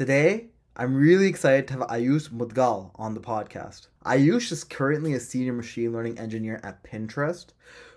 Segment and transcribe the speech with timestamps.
[0.00, 0.46] Today,
[0.76, 3.88] I'm really excited to have Ayush Mudgal on the podcast.
[4.06, 7.48] Ayush is currently a senior machine learning engineer at Pinterest,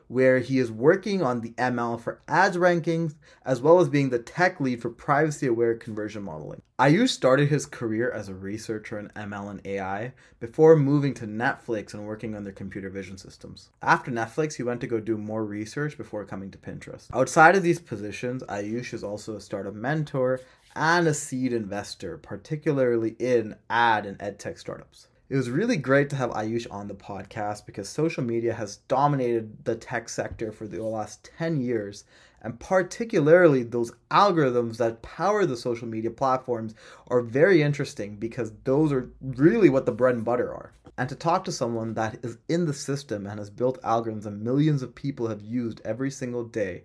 [0.09, 4.19] where he is working on the ML for ads rankings, as well as being the
[4.19, 6.61] tech lead for privacy aware conversion modeling.
[6.77, 11.93] Ayush started his career as a researcher in ML and AI before moving to Netflix
[11.93, 13.69] and working on their computer vision systems.
[13.81, 17.07] After Netflix, he went to go do more research before coming to Pinterest.
[17.13, 20.41] Outside of these positions, Ayush is also a startup mentor
[20.75, 25.07] and a seed investor, particularly in ad and edtech startups.
[25.29, 29.65] It was really great to have Ayush on the podcast because social media has dominated
[29.65, 32.03] the tech sector for the last 10 years,
[32.41, 36.75] and particularly those algorithms that power the social media platforms
[37.07, 40.73] are very interesting because those are really what the bread and butter are.
[40.97, 44.31] And to talk to someone that is in the system and has built algorithms that
[44.31, 46.83] millions of people have used every single day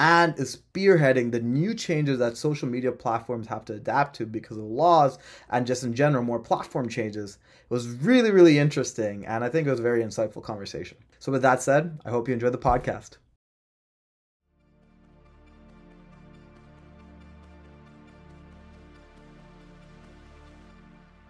[0.00, 4.56] and is spearheading the new changes that social media platforms have to adapt to because
[4.56, 5.18] of laws
[5.50, 7.36] and just in general more platform changes.
[7.64, 10.96] It was really, really interesting, and I think it was a very insightful conversation.
[11.18, 13.18] So, with that said, I hope you enjoyed the podcast.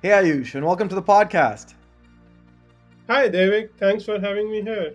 [0.01, 1.75] Hey Ayush, and welcome to the podcast.
[3.09, 3.71] Hi, Daivik.
[3.79, 4.95] Thanks for having me here.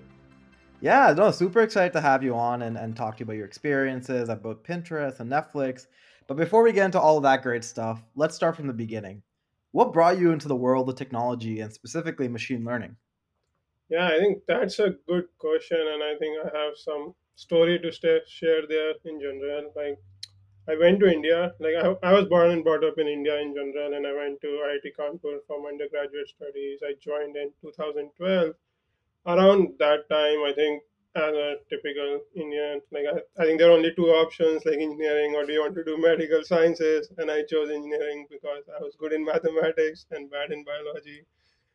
[0.85, 3.47] Yeah, no, super excited to have you on and, and talk to you about your
[3.47, 5.87] experiences at both Pinterest and Netflix.
[6.27, 9.23] But before we get into all of that great stuff, let's start from the beginning.
[9.71, 12.97] What brought you into the world of technology and specifically machine learning?
[13.89, 17.91] Yeah, I think that's a good question, and I think I have some story to
[18.27, 19.73] share there in general.
[19.75, 19.97] Like,
[20.69, 21.55] I went to India.
[21.59, 24.39] Like, I, I was born and brought up in India in general, and I went
[24.41, 26.81] to IIT Kanpur for my undergraduate studies.
[26.83, 28.53] I joined in 2012
[29.25, 30.83] around that time, I think
[31.15, 35.33] as a typical Indian, like I, I think there are only two options, like engineering
[35.35, 37.09] or do you want to do medical sciences?
[37.17, 41.23] And I chose engineering because I was good in mathematics and bad in biology.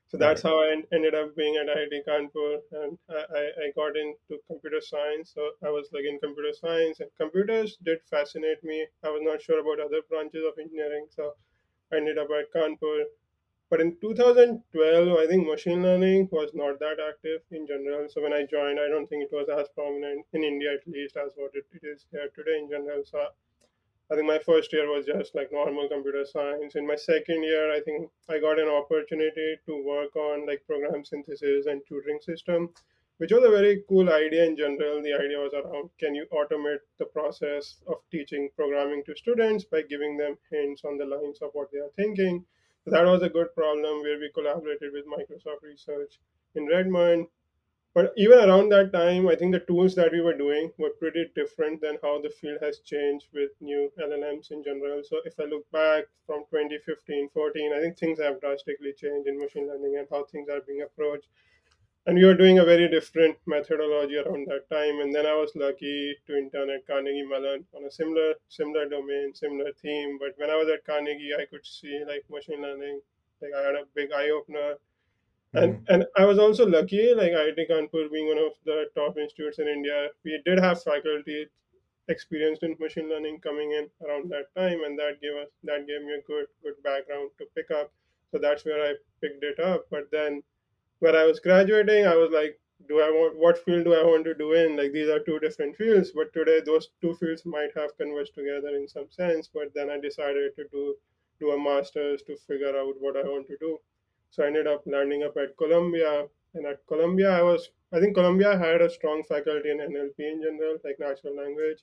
[0.08, 0.50] So that's right.
[0.50, 5.30] how I ended up being at IIT Kanpur, and I, I got into computer science.
[5.32, 8.84] So I was like in computer science, and computers did fascinate me.
[9.04, 11.34] I was not sure about other branches of engineering, so
[11.92, 13.04] I ended up at Kanpur
[13.70, 18.08] but in 2012, I think machine learning was not that active in general.
[18.08, 21.16] So when I joined, I don't think it was as prominent in India, at least,
[21.16, 23.04] as what it, it is here today in general.
[23.04, 23.28] So
[24.10, 26.74] I think my first year was just like normal computer science.
[26.74, 31.04] In my second year, I think I got an opportunity to work on like program
[31.04, 32.70] synthesis and tutoring system,
[33.18, 35.00] which was a very cool idea in general.
[35.00, 39.82] The idea was around can you automate the process of teaching programming to students by
[39.82, 42.44] giving them hints on the lines of what they are thinking
[42.86, 46.18] that was a good problem where we collaborated with Microsoft Research
[46.54, 47.26] in Redmond.
[47.92, 51.28] But even around that time, I think the tools that we were doing were pretty
[51.34, 55.02] different than how the field has changed with new LLMs in general.
[55.02, 59.38] So if I look back from 2015, 14, I think things have drastically changed in
[59.38, 61.26] machine learning and how things are being approached
[62.06, 65.00] and we were doing a very different methodology around that time.
[65.00, 69.34] And then I was lucky to intern at Carnegie Mellon on a similar similar domain,
[69.34, 70.18] similar theme.
[70.18, 73.00] But when I was at Carnegie, I could see like machine learning.
[73.42, 74.74] Like I had a big eye opener.
[75.52, 75.92] And mm-hmm.
[75.92, 79.68] and I was also lucky, like IIT Kanpur being one of the top institutes in
[79.68, 81.46] India, we did have faculty
[82.08, 86.02] experienced in machine learning coming in around that time, and that gave us that gave
[86.02, 87.92] me a good good background to pick up.
[88.30, 89.86] So that's where I picked it up.
[89.90, 90.42] But then
[91.00, 94.24] when I was graduating, I was like, do I want what field do I want
[94.24, 94.76] to do in?
[94.76, 98.68] Like these are two different fields, but today those two fields might have converged together
[98.68, 99.48] in some sense.
[99.52, 100.94] But then I decided to do
[101.38, 103.78] do a master's to figure out what I want to do.
[104.30, 108.14] So I ended up landing up at Columbia, and at Columbia I was I think
[108.14, 111.82] Columbia had a strong faculty in NLP in general, like natural language,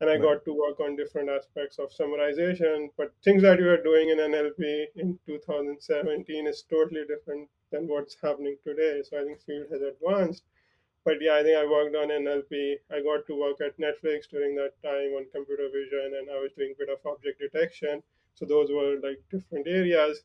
[0.00, 2.88] and I got to work on different aspects of summarization.
[2.96, 8.16] But things that we were doing in NLP in 2017 is totally different than what's
[8.22, 9.02] happening today.
[9.02, 10.42] So I think field has advanced.
[11.04, 12.76] But yeah, I think I worked on NLP.
[12.90, 16.52] I got to work at Netflix during that time on computer vision, and I was
[16.56, 18.02] doing a bit of object detection.
[18.34, 20.22] So those were like different areas.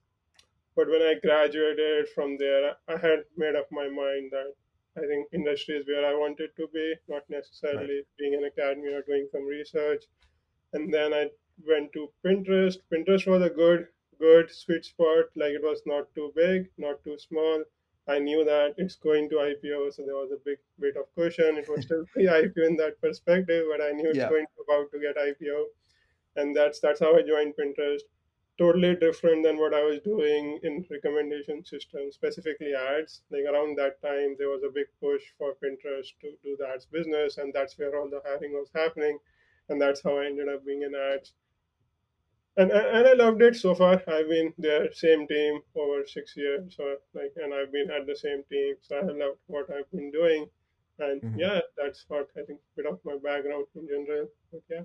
[0.75, 4.53] But when I graduated from there, I had made up my mind that
[4.97, 8.17] I think industry is where I wanted to be, not necessarily right.
[8.17, 10.03] being an academy or doing some research.
[10.73, 11.29] And then I
[11.67, 12.77] went to Pinterest.
[12.91, 13.87] Pinterest was a good,
[14.19, 15.25] good sweet spot.
[15.35, 17.63] Like it was not too big, not too small.
[18.07, 21.57] I knew that it's going to IPO, so there was a big bit of cushion.
[21.57, 24.29] It was still pre-IPO in that perspective, but I knew it's yeah.
[24.29, 25.63] going to about to get IPO,
[26.35, 28.05] and that's that's how I joined Pinterest
[28.57, 33.21] totally different than what I was doing in recommendation systems, specifically ads.
[33.29, 36.85] Like around that time, there was a big push for Pinterest to do the ads
[36.85, 39.19] business, and that's where all the hiring was happening,
[39.69, 41.33] and that's how I ended up being in ads.
[42.57, 44.01] and and I loved it so far.
[44.07, 48.15] I've been there, same team over six years, so like, and I've been at the
[48.15, 50.49] same team, so I loved what I've been doing,
[50.99, 51.35] and Mhm.
[51.35, 54.27] yeah, that's what I think bit of my background in general.
[54.51, 54.83] But yeah,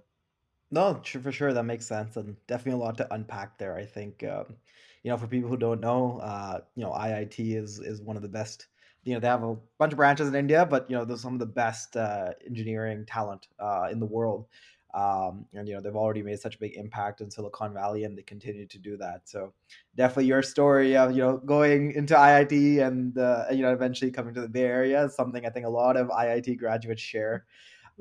[0.71, 3.75] No, for sure, that makes sense, and definitely a lot to unpack there.
[3.77, 4.57] I think, um,
[5.03, 8.23] you know, for people who don't know, uh, you know, IIT is is one of
[8.23, 8.69] the best.
[9.03, 11.33] You know, they have a bunch of branches in India, but you know, there's some
[11.33, 14.47] of the best uh, engineering talent uh, in the world.
[14.95, 18.17] Um, and you know, they've already made such a big impact in Silicon Valley, and
[18.17, 19.29] they continue to do that.
[19.29, 19.55] So,
[19.97, 24.35] definitely, your story of you know going into IIT and uh, you know eventually coming
[24.35, 27.47] to the Bay Area is something I think a lot of IIT graduates share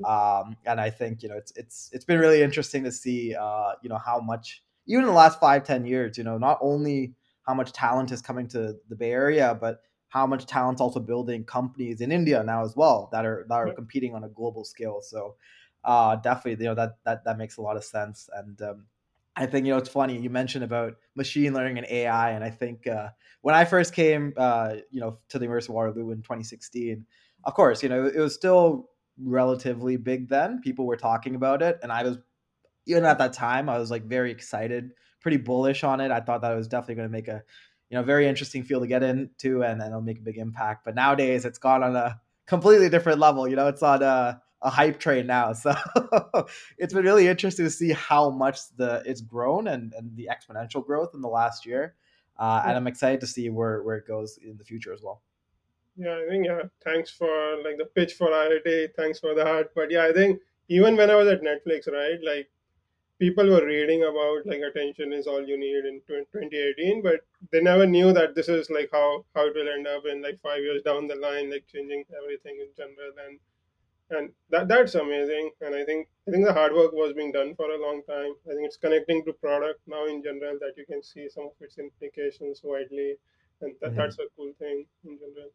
[0.04, 3.72] um, and I think you know it's it's it's been really interesting to see uh,
[3.82, 7.14] you know how much even in the last five ten years you know not only
[7.46, 11.44] how much talent is coming to the Bay Area, but how much talent's also building
[11.44, 15.00] companies in India now as well that are that are competing on a global scale.
[15.02, 15.36] So
[15.84, 18.28] uh, definitely, you know that that that makes a lot of sense.
[18.34, 18.86] And um,
[19.36, 22.50] I think you know it's funny you mentioned about machine learning and AI, and I
[22.50, 23.08] think uh,
[23.42, 27.06] when I first came, uh, you know, to the University of Waterloo in 2016,
[27.44, 28.90] of course, you know, it was still
[29.22, 30.60] relatively big then.
[30.60, 32.18] People were talking about it, and I was
[32.86, 36.10] even at that time, I was like very excited, pretty bullish on it.
[36.10, 37.42] I thought that it was definitely going to make a
[37.90, 40.84] you know very interesting field to get into, and, and it'll make a big impact.
[40.84, 43.46] But nowadays, it's gone on a completely different level.
[43.48, 45.52] You know, it's on a a hype train now.
[45.60, 45.74] So
[46.78, 50.84] it's been really interesting to see how much the it's grown and, and the exponential
[50.84, 51.94] growth in the last year.
[52.38, 55.22] Uh, and I'm excited to see where, where it goes in the future as well.
[55.96, 56.16] Yeah.
[56.24, 56.62] I think yeah.
[56.84, 58.94] Thanks for like the pitch for IIT.
[58.96, 59.70] Thanks for that.
[59.74, 62.48] But yeah, I think even when I was at Netflix, right, like
[63.18, 67.20] people were reading about like attention is all you need in 2018 but
[67.52, 70.40] they never knew that this is like how how it will end up in like
[70.42, 73.38] five years down the line like changing everything in general and
[74.10, 77.54] and that that's amazing and i think i think the hard work was being done
[77.54, 80.84] for a long time i think it's connecting to product now in general that you
[80.86, 83.16] can see some of its implications widely
[83.60, 83.96] and that, Mhm.
[83.96, 85.50] that's a cool thing in general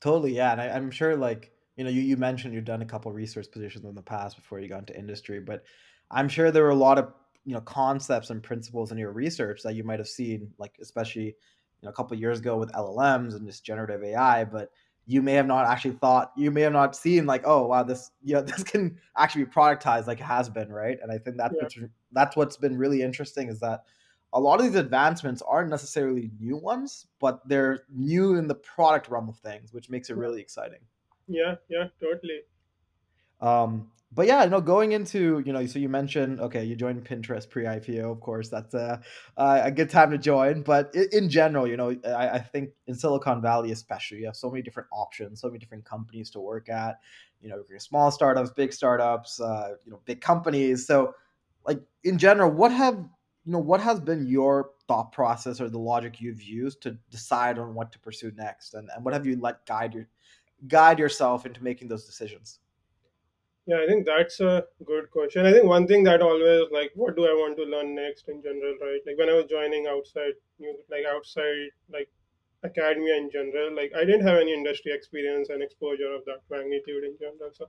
[0.00, 2.86] Totally, yeah, and I, I'm sure, like you know, you, you mentioned you've done a
[2.86, 5.64] couple research positions in the past before you got into industry, but
[6.10, 7.12] I'm sure there were a lot of
[7.44, 11.24] you know concepts and principles in your research that you might have seen, like especially
[11.26, 11.34] you
[11.82, 14.70] know a couple of years ago with LLMs and just generative AI, but
[15.06, 18.10] you may have not actually thought, you may have not seen like, oh wow, this
[18.22, 20.98] you know this can actually be productized like it has been, right?
[21.02, 21.76] And I think that's yeah what's
[22.12, 23.84] that's what's been really interesting is that
[24.32, 29.08] a lot of these advancements aren't necessarily new ones, but they're new in the product
[29.08, 30.80] realm of things, which makes it really exciting.
[31.28, 32.40] yeah yeah totally
[33.40, 37.04] Um, but yeah, you know, going into you know, so you mentioned okay, you joined
[37.04, 39.02] Pinterest pre-IPO, of course, that's a
[39.36, 40.62] a good time to join.
[40.62, 44.36] But in, in general, you know, I, I think in Silicon Valley, especially, you have
[44.36, 46.98] so many different options, so many different companies to work at.
[47.42, 50.86] You know, small startups, big startups, uh, you know, big companies.
[50.86, 51.14] So,
[51.66, 53.04] like in general, what have
[53.46, 57.58] you know, what has been your thought process or the logic you've used to decide
[57.58, 60.08] on what to pursue next, and and what have you let guide your
[60.66, 62.58] guide yourself into making those decisions?
[63.66, 65.44] Yeah, I think that's a good question.
[65.44, 68.40] I think one thing that always like, what do I want to learn next in
[68.42, 69.00] general, right?
[69.06, 70.34] Like when I was joining outside,
[70.88, 72.08] like outside, like
[72.64, 77.04] academia in general, like I didn't have any industry experience and exposure of that magnitude
[77.04, 77.50] in general.
[77.52, 77.66] So,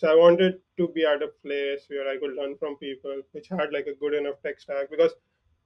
[0.00, 3.48] so I wanted to be at a place where I could learn from people which
[3.48, 5.14] had like a good enough tech stack because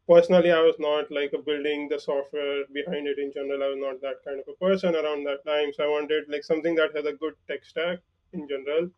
[0.08, 3.62] personally I was not like a building the software behind it in general.
[3.62, 5.72] I was not that kind of a person around that time.
[5.72, 8.00] So I wanted like something that has a good tech stack
[8.32, 8.91] in general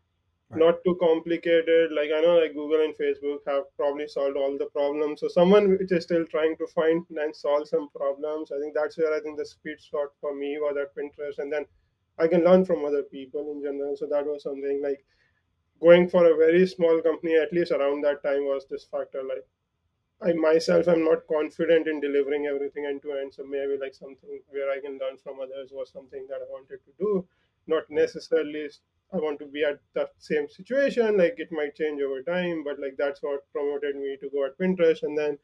[0.49, 0.63] Right.
[0.63, 1.93] not too complicated.
[1.93, 5.21] Like I know like Google and Facebook have probably solved all the problems.
[5.21, 8.99] So someone which is still trying to find and solve some problems, I think that's
[8.99, 11.39] where I think the sweet spot for me was at Pinterest.
[11.39, 11.67] And then
[12.19, 13.97] I can learn from other people in general.
[13.97, 15.05] So that was something like
[15.81, 19.23] going for a very small company, at least around that time was this factor.
[19.23, 19.47] Like
[20.23, 23.35] I myself am not confident in delivering everything end to end.
[23.35, 26.81] So maybe like something where I can learn from others was something that I wanted
[26.85, 27.27] to do.
[27.67, 28.69] Not necessarily
[29.13, 31.17] I want to be at that same situation.
[31.17, 34.59] Like it might change over time, but like that's what promoted me to go at
[34.59, 35.03] Pinterest.
[35.03, 35.39] And then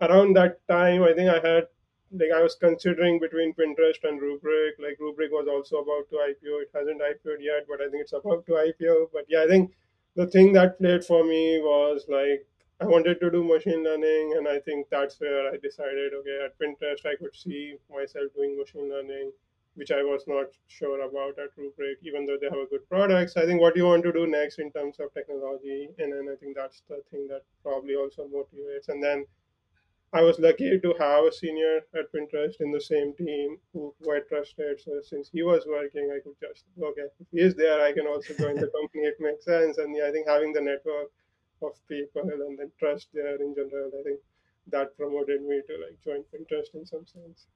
[0.00, 1.68] around that time, I think I had
[2.12, 4.72] like I was considering between Pinterest and Rubrik.
[4.78, 6.62] Like Rubrik was also about to IPO.
[6.62, 9.08] It hasn't IPO'd yet, but I think it's about to IPO.
[9.12, 9.72] But yeah, I think
[10.16, 12.46] the thing that played for me was like
[12.80, 16.58] I wanted to do machine learning, and I think that's where I decided, okay, at
[16.58, 19.32] Pinterest I could see myself doing machine learning,
[19.74, 23.36] which I was not sure about at Rubrik, even though they have a good products.
[23.36, 26.36] I think what you want to do next in terms of technology, and then I
[26.36, 28.88] think that's the thing that probably also motivates.
[28.88, 29.26] And then
[30.12, 34.12] I was lucky to have a senior at Pinterest in the same team who, who
[34.12, 34.80] I trusted.
[34.80, 38.06] So since he was working, I could just okay, if he is there, I can
[38.06, 39.04] also join the company.
[39.04, 41.10] It makes sense, and yeah, I think having the network
[41.62, 44.20] of people and then trust there in general, I think.
[44.68, 47.48] that promoted me to like join Pinterest in some sense.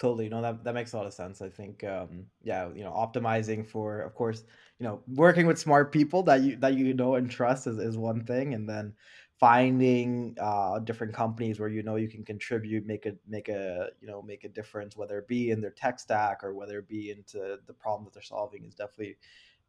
[0.00, 0.28] Totally.
[0.28, 1.40] No, that that makes a lot of sense.
[1.40, 4.42] I think, um, yeah, you know, optimizing for, of course,
[4.78, 7.96] you know, working with smart people that you that you know and trust is, is
[7.96, 8.94] one thing, and then
[9.38, 14.06] finding uh, different companies where you know you can contribute, make a make a you
[14.06, 17.10] know make a difference, whether it be in their tech stack or whether it be
[17.10, 19.16] into the problem that they're solving, is definitely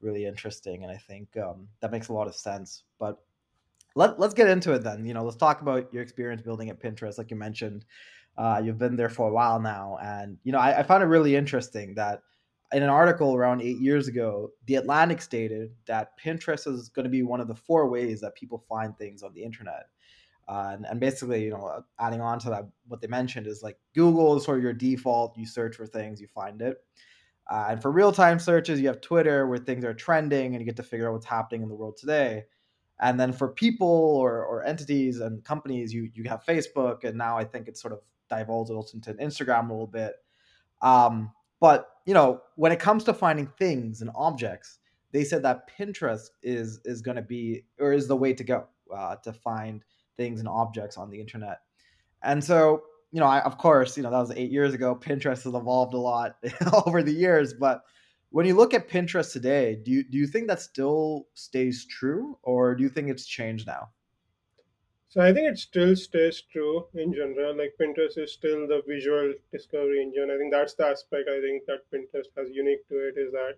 [0.01, 2.83] really interesting, and I think um, that makes a lot of sense.
[2.99, 3.19] But
[3.95, 5.05] let, let's get into it then.
[5.05, 7.85] You know, let's talk about your experience building at Pinterest, like you mentioned.
[8.37, 11.07] Uh, you've been there for a while now, and you know, I, I found it
[11.07, 12.21] really interesting that
[12.73, 17.09] in an article around eight years ago, The Atlantic stated that Pinterest is going to
[17.09, 19.87] be one of the four ways that people find things on the internet.
[20.47, 23.77] Uh, and, and, basically, you know, adding on to that, what they mentioned is like
[23.95, 25.35] Google is sort of your default.
[25.37, 26.77] You search for things, you find it.
[27.49, 30.65] Uh, and for real time searches, you have Twitter where things are trending and you
[30.65, 32.45] get to figure out what's happening in the world today.
[32.99, 37.37] And then for people or, or entities and companies, you you have Facebook, and now
[37.37, 40.15] I think it's sort of divulged into Instagram a little bit.
[40.81, 44.79] Um, but you know, when it comes to finding things and objects,
[45.11, 48.67] they said that Pinterest is is going to be or is the way to go
[48.95, 49.83] uh, to find
[50.17, 51.59] things and objects on the internet.
[52.23, 54.95] And so, you know, I, of course, you know that was eight years ago.
[54.95, 56.37] Pinterest has evolved a lot
[56.85, 57.81] over the years, but
[58.29, 62.37] when you look at Pinterest today, do you do you think that still stays true,
[62.43, 63.89] or do you think it's changed now?
[65.15, 67.55] So I think it still stays true in general.
[67.57, 70.29] Like Pinterest is still the visual discovery engine.
[70.29, 73.57] I think that's the aspect I think that Pinterest has unique to it is that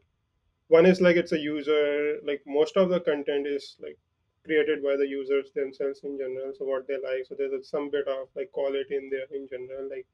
[0.69, 3.97] one is like it's a user like most of the content is like
[4.45, 6.53] created by the users themselves in general.
[6.57, 7.25] So what they like.
[7.27, 9.89] So there's some bit of like quality in there in general.
[9.89, 10.07] Like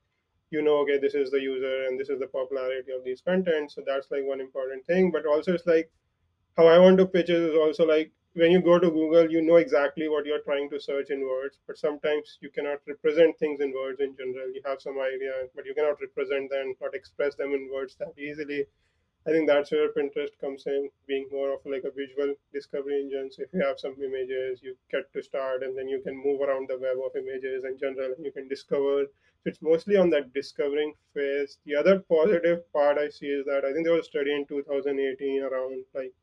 [0.52, 3.72] you know, okay, this is the user and this is the popularity of these content.
[3.72, 5.12] So that's like one important thing.
[5.12, 5.92] But also it's like
[6.58, 9.42] how I want to pitch it is also like when you go to Google, you
[9.42, 13.62] know exactly what you're trying to search in words, but sometimes you cannot represent things
[13.62, 14.50] in words in general.
[14.54, 18.18] You have some idea, but you cannot represent them, or express them in words that
[18.18, 18.66] easily.
[19.26, 23.32] I think that's where Pinterest comes in, being more of like a visual discovery engine.
[23.32, 26.42] So if you have some images, you get to start, and then you can move
[26.42, 29.06] around the web of images in general, and you can discover.
[29.44, 31.58] So it's mostly on that discovering phase.
[31.66, 34.46] The other positive part I see is that I think there was a study in
[34.46, 36.14] 2018 around like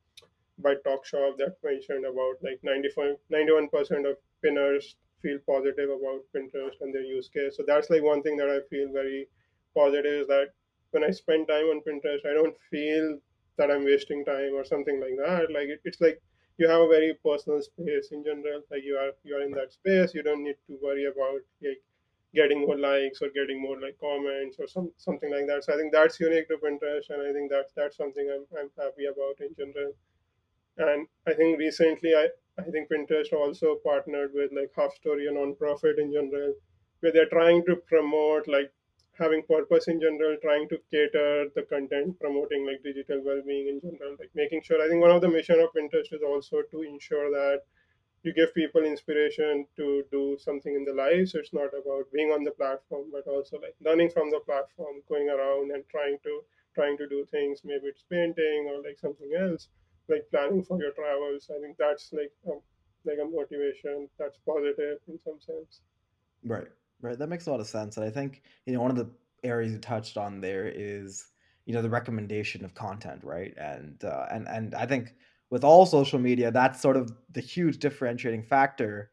[0.62, 6.80] by Talk Shoppe that mentioned about like 95, 91% of pinners feel positive about Pinterest
[6.80, 7.56] and their use case.
[7.56, 9.28] So that's like one thing that I feel very
[9.76, 10.48] positive is that
[10.92, 13.18] when I spend time on Pinterest, I don't feel
[13.58, 15.52] that I'm wasting time or something like that.
[15.52, 16.20] Like it, it's like
[16.58, 18.62] you have a very personal space in general.
[18.70, 20.14] Like you are you are in that space.
[20.14, 21.82] You don't need to worry about like
[22.34, 25.64] getting more likes or getting more like comments or some something like that.
[25.64, 28.70] So I think that's unique to Pinterest, and I think that's that's something I'm I'm
[28.78, 29.92] happy about in general.
[30.80, 35.32] And I think recently I I think Pinterest also partnered with like Half Story, a
[35.32, 36.54] nonprofit in general,
[37.00, 38.72] where they're trying to promote like
[39.18, 44.16] having purpose in general, trying to cater the content, promoting like digital well-being in general,
[44.18, 44.82] like making sure.
[44.82, 47.60] I think one of the mission of Pinterest is also to ensure that
[48.22, 51.28] you give people inspiration to do something in the life.
[51.28, 55.02] So it's not about being on the platform, but also like learning from the platform,
[55.08, 56.42] going around and trying to
[56.74, 57.60] trying to do things.
[57.64, 59.68] Maybe it's painting or like something else,
[60.10, 61.50] like planning for your travels.
[61.54, 62.60] I think that's like um,
[63.04, 65.80] like a motivation that's positive in some sense.
[66.44, 66.68] Right.
[67.02, 67.18] Right.
[67.18, 67.96] That makes a lot of sense.
[67.96, 69.08] And I think, you know, one of the
[69.42, 71.28] areas you touched on there is,
[71.64, 73.54] you know, the recommendation of content, right?
[73.56, 75.14] And uh, and and I think
[75.50, 79.10] with all social media, that's sort of the huge differentiating factor.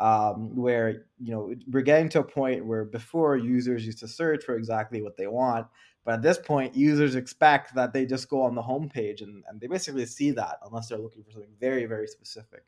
[0.00, 4.44] Um, where you know we're getting to a point where before users used to search
[4.44, 5.66] for exactly what they want,
[6.08, 9.60] but at this point, users expect that they just go on the homepage and, and
[9.60, 12.64] they basically see that unless they're looking for something very, very specific.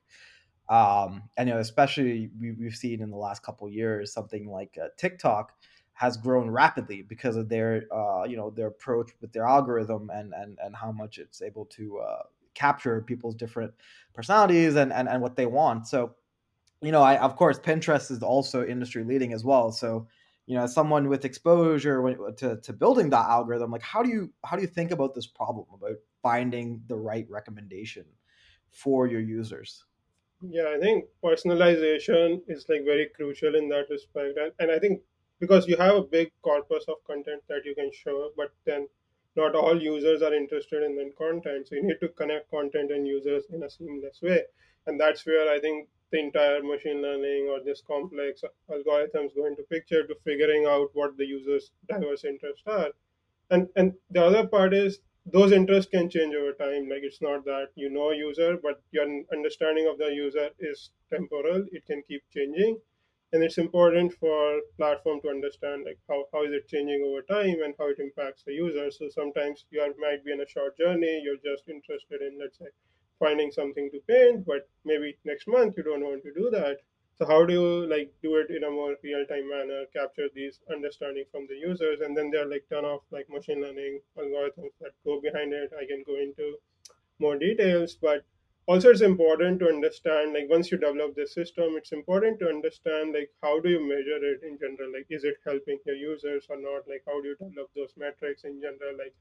[0.68, 4.76] Um, and you know, especially we, we've seen in the last couple years something like
[4.78, 5.54] uh, TikTok
[5.94, 10.34] has grown rapidly because of their uh, you know their approach with their algorithm and
[10.34, 12.22] and and how much it's able to uh,
[12.52, 13.72] capture people's different
[14.12, 15.88] personalities and, and and what they want.
[15.88, 16.14] So
[16.82, 19.72] you know, I of course Pinterest is also industry leading as well.
[19.72, 20.06] So
[20.46, 22.02] you know, as someone with exposure
[22.38, 25.26] to, to building that algorithm, like how do you how do you think about this
[25.26, 28.04] problem about finding the right recommendation
[28.70, 29.84] for your users?
[30.42, 35.02] Yeah, I think personalization is like very crucial in that respect, and, and I think
[35.38, 38.88] because you have a big corpus of content that you can show, but then
[39.36, 43.06] not all users are interested in that content, so you need to connect content and
[43.06, 44.42] users in a seamless way,
[44.86, 49.62] and that's where I think the entire machine learning or this complex algorithms go into
[49.64, 52.90] picture to figuring out what the user's diverse interests are,
[53.50, 56.88] and and the other part is those interests can change over time.
[56.88, 60.90] Like it's not that you know a user, but your understanding of the user is
[61.10, 61.66] temporal.
[61.72, 62.80] It can keep changing.
[63.32, 67.58] and it's important for platform to understand like how, how is it changing over time
[67.64, 70.76] and how it impacts the user so sometimes you are, might be in a short
[70.82, 72.70] journey you're just interested in let's say
[73.20, 76.78] finding something to paint but maybe next month you don't want to do that.
[77.18, 81.24] So how do you like do it in a more real-time manner capture these understanding
[81.30, 84.92] from the users and then there are like ton of like machine learning algorithms that
[85.04, 85.70] go behind it?
[85.78, 86.56] I can go into
[87.18, 88.24] more details but
[88.66, 93.12] also it's important to understand like once you develop this system it's important to understand
[93.12, 94.90] like how do you measure it in general?
[94.96, 96.88] Like is it helping your users or not?
[96.88, 98.96] Like how do you develop those metrics in general?
[98.96, 99.14] Like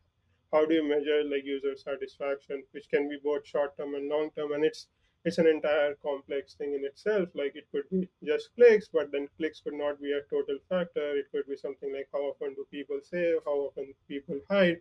[0.51, 4.29] how do you measure like user satisfaction which can be both short term and long
[4.32, 4.88] term and it's
[5.25, 7.27] it's an entire complex thing in itself.
[7.36, 11.18] Like it could be just clicks but then clicks could not be a total factor.
[11.18, 13.39] It could be something like how often do people save?
[13.46, 14.79] How often people hide?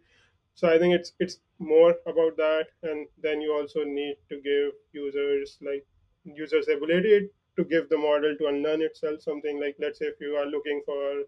[0.55, 4.73] So i think it's it's more about that and then you also need to give
[4.93, 5.87] users like
[6.25, 9.23] users ability to give the model to unlearn itself.
[9.23, 11.25] Something like let's say if you are looking for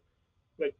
[0.58, 0.76] like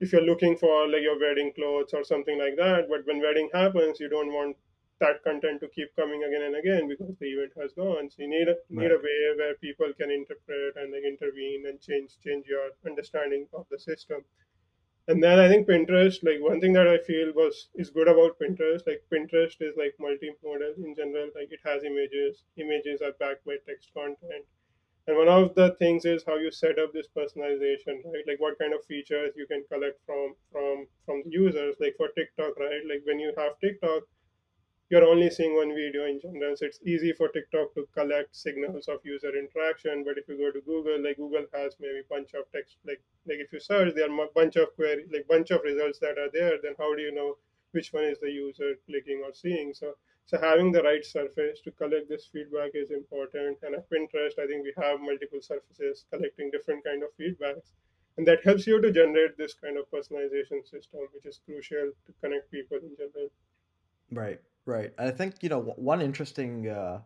[0.00, 3.48] if you're looking for like your wedding clothes or something like that but when wedding
[3.52, 4.56] happens you don't want
[5.00, 8.28] that content to keep coming again and again because the event has gone so you
[8.28, 12.46] need a need a way where people can interpret and like intervene and change change
[12.46, 14.24] your understanding of the system
[15.08, 18.38] and then I think Pinterest, like one thing that I feel was is good about
[18.38, 21.30] Pinterest, like Pinterest is like multimodal in general.
[21.34, 24.44] Like it has images, images are backed by text content.
[25.08, 28.24] And one of the things is how you set up this personalization, right?
[28.28, 31.76] Like what kind of features you can collect from from from users.
[31.80, 32.82] Like for TikTok, right?
[32.88, 34.02] Like when you have TikTok,
[34.90, 36.54] you're only seeing one video in general.
[36.58, 40.04] So it's easy for TikTok to collect signals of user interaction.
[40.04, 43.38] But if you go to Google, like Google has maybe bunch of text, like like
[43.38, 46.58] if you search, there are bunch of query, like bunch of results that are there.
[46.62, 47.38] Then how do you know
[47.72, 49.72] which one is the user clicking or seeing?
[49.72, 49.94] So
[50.28, 53.56] so having the right surface to collect this feedback is important.
[53.62, 57.72] And at Pinterest, I think we have multiple surfaces collecting different kind of feedbacks.
[58.18, 62.12] And that helps you to generate this kind of personalization system, which is crucial to
[62.22, 63.30] connect people in general.
[64.12, 64.92] Right, right.
[64.98, 67.00] I think, you know, one interesting, uh,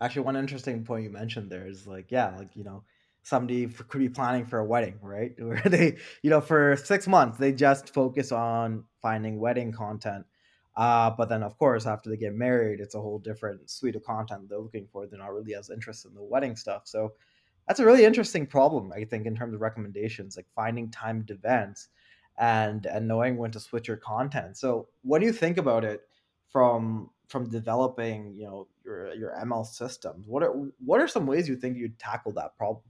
[0.00, 2.82] actually, one interesting point you mentioned there is like, yeah, like, you know,
[3.22, 5.34] somebody could be planning for a wedding, right?
[5.38, 10.26] Where they, you know, for six months, they just focus on finding wedding content.
[10.76, 14.04] Uh, but then, of course, after they get married, it's a whole different suite of
[14.04, 15.06] content they're looking for.
[15.06, 16.82] They're not really as interested in the wedding stuff.
[16.84, 17.12] So
[17.66, 21.88] that's a really interesting problem, I think, in terms of recommendations, like finding timed events
[22.38, 24.56] and and knowing when to switch your content.
[24.56, 26.02] So, what do you think about it
[26.50, 30.26] from from developing, you know, your your ML systems?
[30.28, 30.52] What are
[30.84, 32.84] what are some ways you think you'd tackle that problem?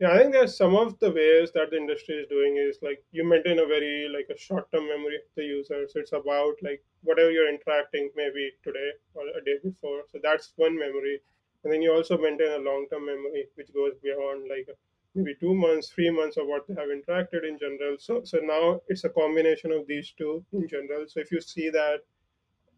[0.00, 3.04] Yeah, I think there's some of the ways that the industry is doing is like
[3.12, 5.86] you maintain a very like a short-term memory of the user.
[5.88, 10.02] So it's about like whatever you're interacting maybe today or a day before.
[10.10, 11.20] So that's one memory.
[11.64, 14.68] And then you also maintain a long-term memory which goes beyond like
[15.14, 17.96] maybe two months, three months of what they have interacted in general.
[17.98, 21.06] So so now it's a combination of these two in general.
[21.06, 22.00] So if you see that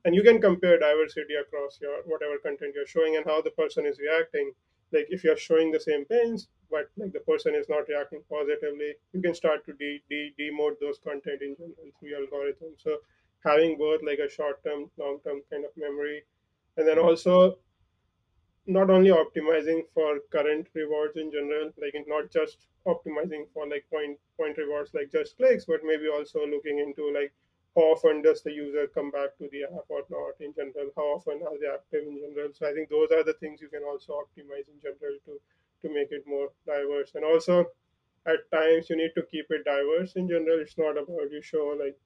[0.05, 3.87] and you can compare diversity across your whatever content you're showing and how the person
[3.87, 4.53] is reacting
[4.93, 8.93] like if you're showing the same things but like the person is not reacting positively
[9.13, 12.73] you can start to de- de- demote those content in general through your algorithm.
[12.85, 12.97] So
[13.45, 16.23] having both like a short term long term kind of memory
[16.77, 17.59] and then also
[18.67, 24.19] not only optimizing for current rewards in general like not just optimizing for like point
[24.39, 27.33] point rewards like just clicks but maybe also looking into like
[27.77, 31.07] how often does the user come back to the app or not in general how
[31.17, 32.51] often are they active in general.
[32.55, 35.41] So i think those are the things you can also optimize in general to
[35.85, 37.65] to make it more diverse and also
[38.27, 41.67] at times you need to keep it diverse in general it's not about you show
[41.79, 41.97] like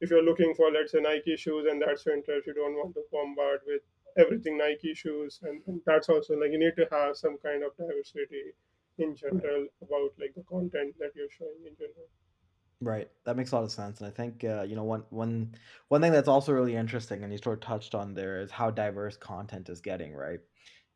[0.00, 2.94] if you're looking for let's say nike shoes and that's your interest you don't want
[2.94, 3.82] to bombard with
[4.18, 7.76] everything nike shoes and, and that's also like you need to have some kind of
[7.76, 8.46] diversity
[8.98, 12.08] in general about like the content that you're showing in general
[12.80, 13.10] Right.
[13.24, 14.00] That makes a lot of sense.
[14.00, 15.54] And I think uh, you know one one
[15.88, 18.70] one thing that's also really interesting and you sort of touched on there is how
[18.70, 20.38] diverse content is getting, right?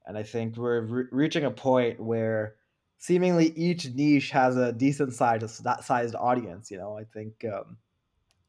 [0.06, 2.56] And I think we're re- reaching a point where
[2.98, 6.96] seemingly each niche has a decent sized sized audience, you know.
[6.96, 7.76] I think um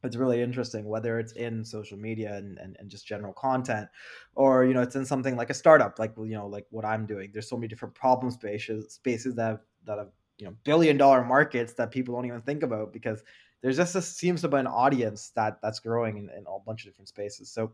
[0.04, 3.88] it's really interesting whether it's in social media and, and, and just general content
[4.36, 7.06] or you know it's in something like a startup like you know like what i'm
[7.06, 10.98] doing there's so many different problem spaces spaces that have that have you know billion
[10.98, 13.24] dollar markets that people don't even think about because
[13.62, 16.92] there's just seems to be an audience that that's growing in, in a bunch of
[16.92, 17.72] different spaces so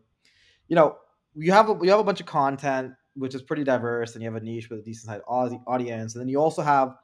[0.68, 0.96] you know
[1.34, 4.30] you have a, you have a bunch of content which is pretty diverse and you
[4.30, 6.96] have a niche with a decent sized audience and then you also have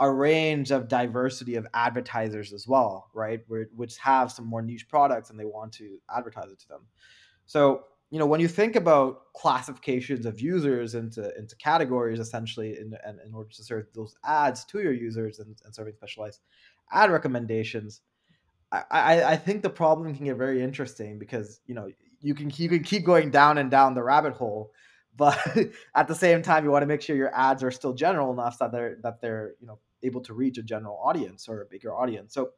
[0.00, 3.40] a range of diversity of advertisers as well, right?
[3.48, 6.82] Which have some more niche products and they want to advertise it to them.
[7.46, 12.94] So you know when you think about classifications of users into into categories essentially in,
[13.06, 16.40] in, in order to serve those ads to your users and, and serving specialized
[16.92, 18.00] ad recommendations
[18.72, 21.90] I, I, I think the problem can get very interesting because you know
[22.20, 24.72] you can you can keep going down and down the rabbit hole
[25.18, 25.38] but
[25.94, 28.58] at the same time you want to make sure your ads are still general enough
[28.58, 31.94] that they're that they're you know able to reach a general audience or a bigger
[31.94, 32.50] audience so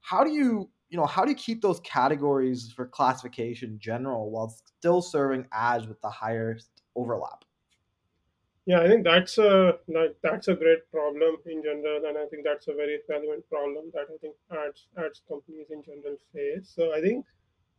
[0.00, 4.54] how do you you know how do you keep those categories for classification general while
[4.78, 7.44] still serving ads with the highest overlap
[8.68, 9.78] Yeah, I think that's a
[10.22, 14.08] that's a great problem in general, and I think that's a very relevant problem that
[14.14, 16.68] I think ads ads companies in general face.
[16.76, 17.24] So I think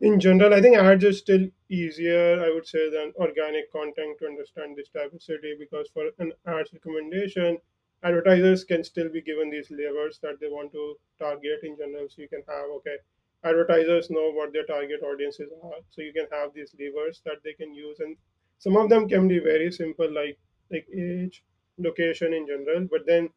[0.02, 4.26] in general, I think ads is still easier, I would say, than organic content to
[4.28, 7.58] understand this diversity because for an ads recommendation,
[8.04, 12.08] advertisers can still be given these levers that they want to target in general.
[12.10, 12.98] So you can have, okay,
[13.44, 15.80] advertisers know what their target audiences are.
[15.90, 18.00] So you can have these levers that they can use.
[18.00, 18.16] And
[18.58, 20.38] some of them can be very simple, like
[20.72, 21.44] like age,
[21.78, 22.88] location in general.
[22.90, 23.30] But then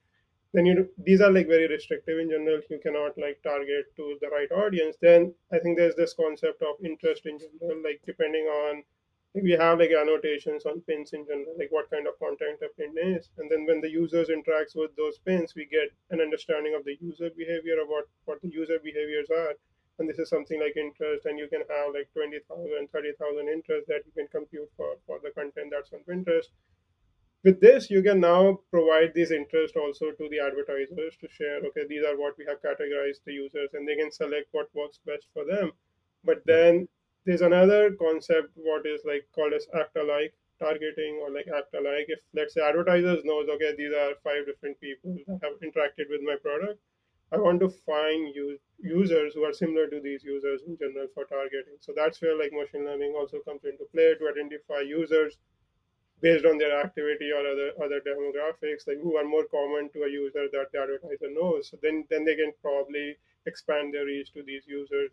[0.53, 2.61] then you these are like very restrictive in general.
[2.69, 4.97] You cannot like target to the right audience.
[5.01, 8.83] Then i think there's this concept of interest in general like depending on
[9.35, 12.69] like we have like annotations on pins in general like what kind of content a
[12.79, 13.31] pin is.
[13.39, 16.97] And then when the users interacts with those pins we get an understanding of the
[17.01, 19.55] user behavior about what the user behaviors are.
[19.99, 24.03] And this is something like interest and you can have like 20000, 30000 interest that
[24.05, 26.53] you can compute for for the content that's on pinterest
[27.45, 31.85] with this you can now provide this interest also to the advertisers to share okay
[31.89, 35.27] these are what we have categorized the users and they can select what works best
[35.35, 35.73] for them.
[36.25, 36.89] But then
[37.25, 42.07] there's another concept what is like called as act alike targeting or like act alike.
[42.09, 46.23] If let's say advertisers knows okay these are five different people that have interacted with
[46.23, 46.81] my product
[47.33, 51.25] i want to find use, users who are similar to these users in general for
[51.25, 51.77] targeting.
[51.81, 55.39] So that's where like machine learning also comes into play to identify users
[56.23, 60.11] based on their activity or other other demographics, like who are more common to a
[60.11, 61.71] user that the advertiser knows.
[61.71, 65.11] So then then they can probably expand their reach to these users.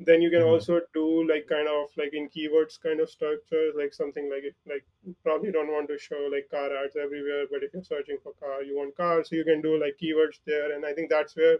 [0.00, 3.74] Then you can hmm also do like kind of like in keywords kind of structures,
[3.76, 4.84] like something like it like
[5.24, 8.62] probably don't want to show like car ads everywhere, but if you're searching for car,
[8.62, 10.72] you want car, so you can do like keywords there.
[10.74, 11.58] And I think that's where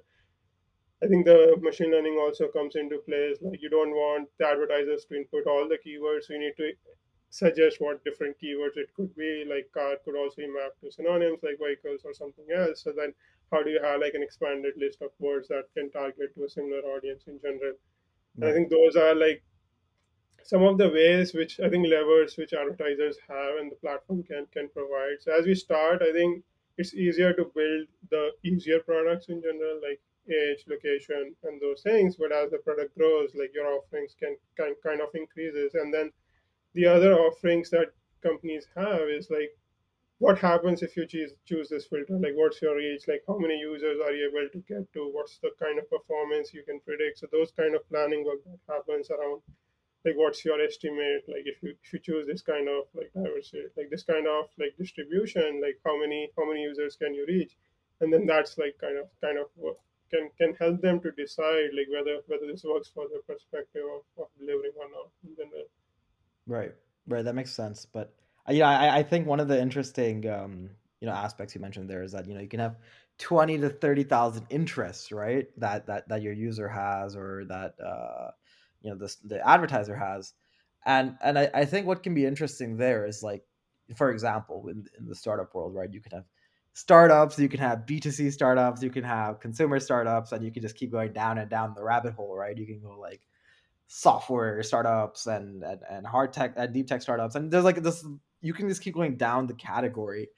[1.02, 3.38] I think the machine learning also comes into place.
[3.42, 6.28] Like you don't want the advertisers to input all the keywords.
[6.28, 6.72] You need to
[7.34, 9.44] suggest what different keywords it could be.
[9.48, 12.82] Like car could also be mapped to synonyms like vehicles or something else.
[12.84, 13.12] So then
[13.50, 16.48] how do you have like an expanded list of words that can target to a
[16.48, 17.74] similar audience in general?
[18.42, 19.42] I think those are like
[20.42, 24.46] some of the ways which I think levers which advertisers have and the platform can
[24.52, 25.18] can provide.
[25.20, 26.44] So as we start, I think
[26.78, 32.16] it's easier to build the easier products in general, like age, location, and those things.
[32.16, 36.10] But as the product grows, like your offerings can, can kind of increases, and then
[36.74, 37.88] the other offerings that
[38.22, 39.50] companies have is like
[40.18, 42.18] what happens if you choose choose this filter?
[42.18, 43.06] Like what's your reach?
[43.08, 45.10] Like how many users are you able to get to?
[45.12, 47.18] What's the kind of performance you can predict?
[47.18, 49.42] So those kind of planning work that happens around
[50.04, 51.24] like what's your estimate?
[51.28, 54.46] Like if you if you choose this kind of like diversity like this kind of
[54.58, 57.56] like distribution like how many how many users can you reach?
[58.00, 59.48] And then that's like kind of kind of
[60.10, 64.02] can can help them to decide like whether whether this works for their perspective of,
[64.22, 65.68] of delivering or not in general
[66.46, 66.74] right.
[67.06, 68.14] Right that makes sense but
[68.48, 71.88] uh, yeah I, I think one of the interesting um you know aspects you mentioned
[71.90, 72.76] there is that you know you can have
[73.18, 78.30] 20 to 30,000 interests right that that that your user has or that uh
[78.80, 80.32] you know the the advertiser has.
[80.86, 83.44] And and I, I think what can be interesting there is like
[83.96, 86.24] for example in, in the startup world right you can have
[86.72, 90.76] startups you can have b2c startups you can have consumer startups and you can just
[90.76, 92.56] keep going down and down the rabbit hole right?
[92.56, 93.20] You can go like
[93.96, 97.36] software startups and and, and hard tech and deep tech startups.
[97.36, 98.04] And there's like this
[98.40, 100.28] you can just keep going down the category.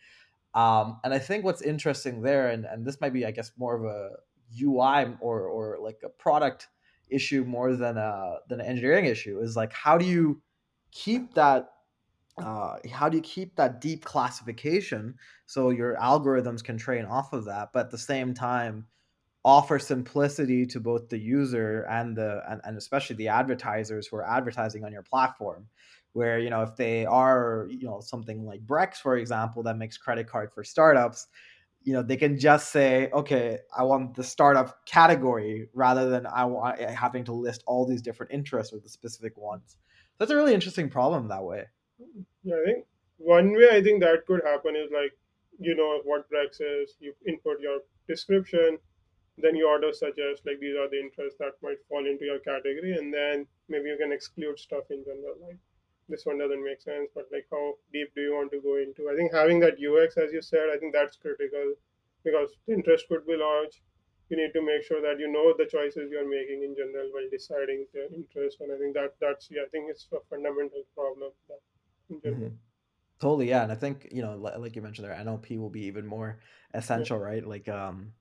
[0.55, 3.77] Um and i think what's interesting there and and this might be i guess more
[3.77, 4.11] of a
[4.63, 6.69] ui or or like a product
[7.11, 10.41] issue more than a than an engineering issue is like how do you
[10.93, 11.71] keep that
[12.39, 15.15] uh, how do you keep that deep classification
[15.47, 18.87] so your algorithms can train off of that but at the same time
[19.47, 24.29] offer simplicity to both the user and the and, and especially the advertisers who are
[24.29, 25.67] advertising on your platform
[26.15, 29.97] where you know if they are you know something like brex for example that makes
[29.97, 31.29] credit card for startups
[31.85, 36.45] you know they can just say okay i want the startup category rather than i
[36.45, 39.77] want having to list all these different interests or the specific ones.
[40.19, 41.65] That's a really interesting problem that way.
[42.43, 42.87] Yeah, I think
[43.19, 45.13] one way I think that could happen is like,
[45.59, 47.79] you know what Brex is, you input your
[48.09, 48.79] description,
[49.39, 52.93] then you auto suggest like these are the interests that might fall into your category,
[52.99, 55.37] and then maybe you can exclude stuff in general.
[55.41, 55.59] Like
[56.09, 59.09] this one doesn't make sense, but like how deep do you want to go into?
[59.11, 61.75] I think having that UX, as you said, I think that's critical
[62.25, 63.83] because the interest could be large.
[64.29, 67.29] You need to make sure that you know the choices you're making in general while
[67.31, 71.33] deciding the interest, and I think that that's yeah, I think it's a fundamental problem
[71.49, 71.61] that
[72.11, 72.41] in general.
[72.41, 72.55] hmm
[73.21, 76.07] Totally, yeah, and I think you know, like you mentioned there, NLP will be even
[76.07, 76.41] more
[76.95, 77.47] Yeah, essential, right?
[77.47, 78.13] Like, um,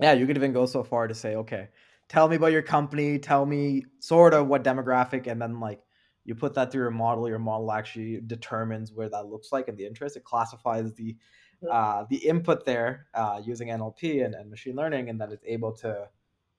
[0.00, 1.68] yeah, you could even go so far to say, okay,
[2.08, 5.80] tell me about your company, tell me sort of what demographic, and then like
[6.24, 7.28] you put that through your model.
[7.28, 10.16] Your model actually determines where that looks like in the interest.
[10.16, 11.16] It classifies the
[11.70, 15.72] uh, the input there uh, using NLP and, and machine learning, and then it's able
[15.72, 16.06] to,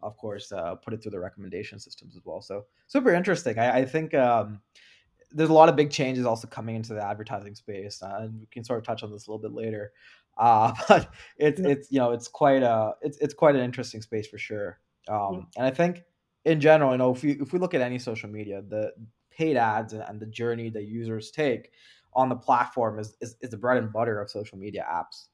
[0.02, 2.42] of course, uh, put it through the recommendation systems as well.
[2.42, 3.58] So super interesting.
[3.60, 4.14] I, I think.
[4.14, 4.62] Um,
[5.32, 8.48] there's a lot of big changes also coming into the advertising space, uh, and we
[8.48, 9.92] can sort of touch on this a little bit later.
[10.40, 14.02] Uh, but it's yeah, it's you know it's quite a it's it's quite an interesting
[14.02, 14.80] space for sure.
[15.08, 16.04] Um, and I think
[16.46, 18.94] in general, you know, if we if we look at any social media, the
[19.30, 21.72] paid ads and, and the journey that users take
[22.14, 25.28] on the platform is, is is the bread and butter of social media apps.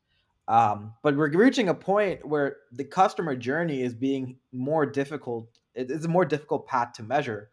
[0.47, 5.47] Um, but we're reaching a point where the customer journey is being more difficult.
[5.73, 7.49] It's a more difficult path to measure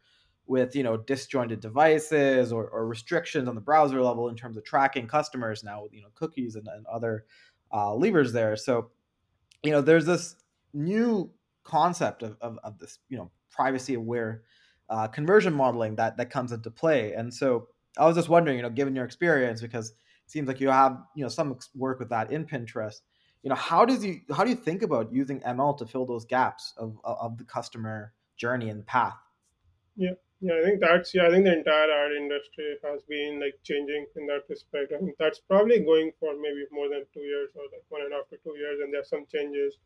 [0.52, 4.64] with you know disjointed devices or, or restrictions on the browser level in terms of
[4.64, 7.24] tracking customers now with you know cookies and, and other
[7.72, 8.54] uh, levers there.
[8.54, 8.90] So
[9.62, 10.36] you know there's this
[10.74, 11.32] new
[11.64, 14.42] concept of, of, of this you know privacy aware
[14.90, 17.14] uh, conversion modeling that that comes into play.
[17.14, 20.60] And so I was just wondering, you know, given your experience, because it seems like
[20.60, 23.00] you have you know some work with that in Pinterest.
[23.42, 26.26] You know, how does you how do you think about using ML to fill those
[26.26, 29.16] gaps of of the customer journey and path?
[29.96, 30.12] yeah.
[30.42, 31.26] Yeah, I think that's yeah.
[31.28, 34.92] I think the entire ad industry has been like changing in that respect.
[34.92, 38.12] I think that's probably going for maybe more than two years or like one and
[38.12, 39.78] a half to two years, and there are some changes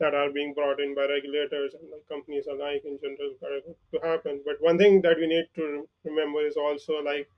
[0.00, 3.62] that are being brought in by regulators and like companies alike in general that are
[3.66, 4.42] going to happen.
[4.46, 7.28] But one thing that we need to remember is also like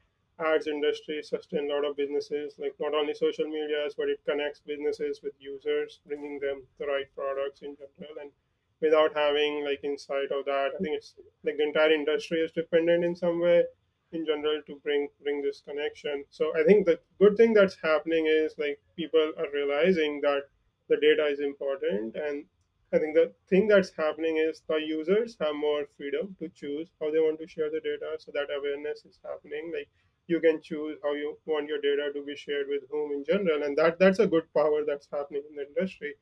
[0.40, 4.60] ads industry sustain a lot of businesses, like not only social medias, but it connects
[4.60, 8.16] businesses with users, bringing them the right products in general.
[8.20, 8.30] And
[8.80, 11.14] without having like insight of that, I think it's
[11.44, 13.64] like the entire industry is dependent in some way
[14.12, 16.24] in general to bring bring this connection.
[16.30, 20.42] So I think the good thing that's happening is like people are realizing that
[20.88, 22.44] the data is important and
[22.92, 27.10] I think the thing that's happening is the users have more freedom to choose how
[27.10, 28.16] they want to share the data.
[28.18, 29.72] So that awareness is happening.
[29.72, 29.88] Like
[30.26, 33.62] you can choose how you want your data to be shared with whom in general,
[33.62, 36.14] and that that's a good power that's happening in the industry.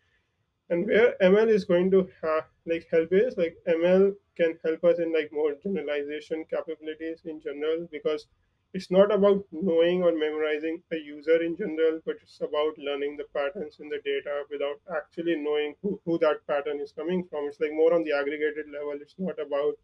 [0.70, 4.98] And where ML is going to ha- like help is like ML can help us
[4.98, 8.26] in like more generalization capabilities in general because
[8.74, 13.24] it's not about knowing or memorizing a user in general, but it's about learning the
[13.34, 17.46] patterns in the data without actually knowing who, who that pattern is coming from.
[17.46, 18.98] It's like more on the aggregated level.
[19.00, 19.74] It's not about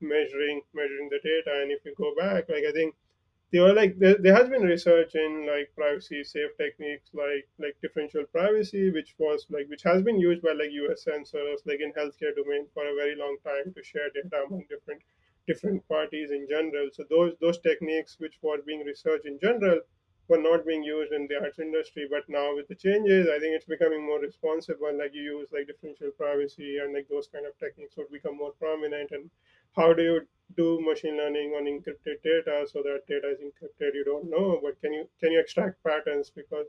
[0.00, 1.62] measuring measuring the data.
[1.62, 2.94] And if you go back, like I think
[3.52, 7.76] they were like there, there has been research in like privacy safe techniques like like
[7.82, 11.92] differential privacy which was like which has been used by like US Census like in
[11.92, 15.02] healthcare domain for a very long time to share data among different
[15.46, 16.88] different parties in general.
[16.92, 19.80] So those those techniques which were being researched in general
[20.28, 22.06] were not being used in the ads industry.
[22.10, 25.66] But now with the changes i think it's becoming more responsible like you use like
[25.66, 29.30] differential privacy and like those kind of techniques would become more prominent and
[29.76, 30.20] how do you
[30.56, 33.94] do machine learning on encrypted data so that data is encrypted?
[33.94, 36.30] You don't know but can you can you extract patterns?
[36.30, 36.66] Because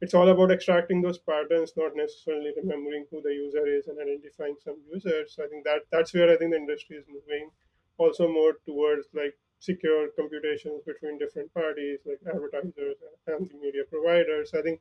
[0.00, 4.56] it's all about extracting those patterns not necessarily remembering who the user is and identifying
[4.64, 5.34] some users.
[5.34, 7.50] So i think that that's where i think the industry is moving
[7.98, 12.96] also more towards like secure computations between different parties like advertisers
[13.28, 14.52] and the media providers.
[14.54, 14.80] I think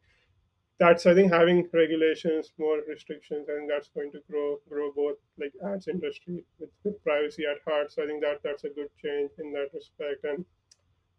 [0.81, 5.53] that's I think having regulations, more restrictions, think that's going to grow grow both like
[5.71, 7.91] ads industry with, with privacy at heart.
[7.91, 10.23] So I think that that's a good change in that respect.
[10.23, 10.43] And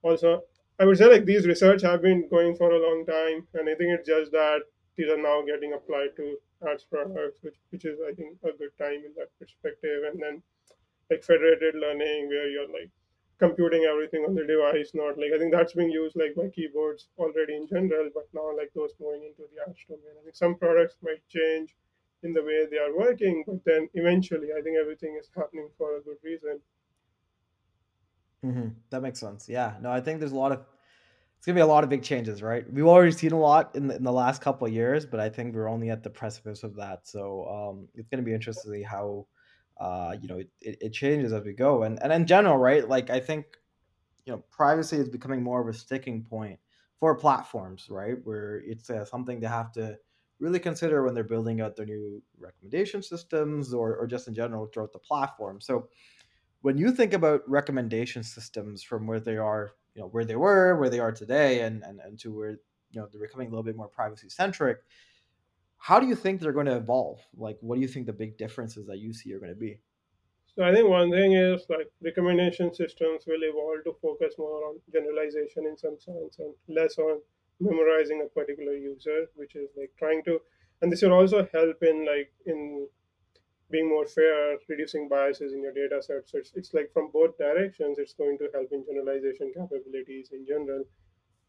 [0.03, 0.40] also,
[0.81, 3.75] I would say like these research have been going for a long time, and I
[3.77, 4.62] think it's just that
[4.96, 6.37] these are now getting applied to
[6.68, 10.01] ads products, which which is I think a good time in that perspective.
[10.11, 10.42] And then
[11.09, 12.90] like federated learning where you're like
[13.45, 17.09] computing everything on the device not like i think that's being used like by keyboards
[17.19, 20.55] already in general but now like those moving into the apps domain i think some
[20.65, 21.75] products might change
[22.23, 25.97] in the way they are working but then eventually i think everything is happening for
[25.97, 26.61] a good reason
[28.43, 29.49] hmm That makes sense.
[29.49, 29.77] Yeah.
[29.81, 30.65] No, I think there's a lot of
[31.39, 32.71] it's gonna be a lot of big changes, right?
[32.73, 35.29] We've already seen a lot in the, in the last couple of years, but I
[35.29, 37.07] think we're only at the precipice of that.
[37.07, 39.27] So um, it's gonna be interesting to see how
[39.79, 40.49] uh, you know it,
[40.81, 41.83] it, changes as we go.
[41.83, 42.89] And and in general, right?
[42.89, 43.47] Like I think
[44.27, 46.59] you know privacy is becoming more of a sticking point
[46.99, 48.17] for platforms, right?
[48.25, 49.97] Where it's uh, something they have to
[50.39, 54.67] really consider when they're building out their new recommendation systems or or just in general
[54.67, 55.61] throughout the platform.
[55.61, 55.89] So
[56.63, 60.77] when you think about recommendation systems from where they are you know where they were,
[60.77, 63.63] where they are today, and and, and to where you know they're becoming a little
[63.63, 64.79] bit more privacy centric.
[65.83, 67.18] How do you think they're going to evolve?
[67.37, 69.81] Like, what do you think the big differences that you see are going to be?
[70.55, 74.77] So I think one thing is like recommendation systems will evolve to focus more on
[74.92, 77.21] generalization in some sense and less on
[77.59, 80.38] memorizing a particular user, which is like trying to,
[80.83, 82.87] and this will also help in like in
[83.73, 86.29] being more fair, reducing biases in your data set.
[86.29, 90.47] So it's, it's like from both directions, it's going to help in generalization capabilities in
[90.47, 90.85] general.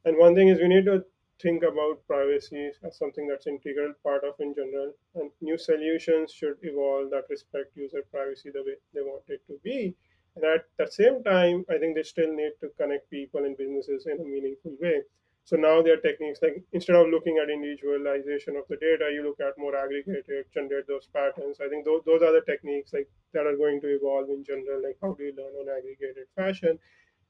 [0.06, 1.04] And one thing is we need to
[1.44, 6.58] think about privacy as something that's integral part of in general and new solutions should
[6.64, 9.96] evolve that respect user privacy the way they want it to be.
[10.36, 14.08] And at the same time i think they still need to connect people and businesses
[14.08, 15.02] in a meaningful way.
[15.46, 19.24] So now there are techniques like instead of looking at individualization of the data you
[19.28, 21.58] look at more aggregated generate those patterns.
[21.60, 24.82] I think those, those are the techniques like that are going to evolve in general
[24.82, 26.80] like how do you learn on aggregated fashion?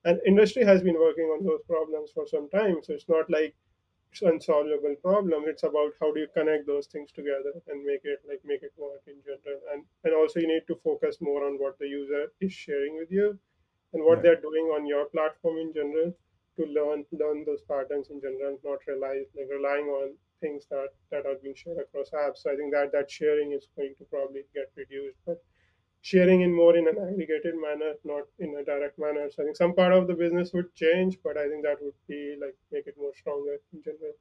[0.06, 3.56] And industry has been working on those problems for some time so it's not like
[4.22, 5.44] unsolvable problem.
[5.48, 8.74] It's about how do you connect those things together and make it like make it
[8.78, 9.60] work in general.
[9.72, 13.12] And and also you need to focus more on what the user is sharing with
[13.12, 13.40] you
[13.94, 14.24] and what Right.
[14.24, 16.14] they're doing on your platform in general
[16.58, 21.26] to learn learn those patterns in general not rely like relying on things that that
[21.26, 22.40] are being shared across apps.
[22.40, 25.44] So i think that that sharing is going to probably get reduced but
[26.04, 29.30] sharing in more in an aggregated manner, not in a direct manner.
[29.32, 31.94] So I think some part of the business would change, but I think that would
[32.10, 34.12] be like make it more stronger in general.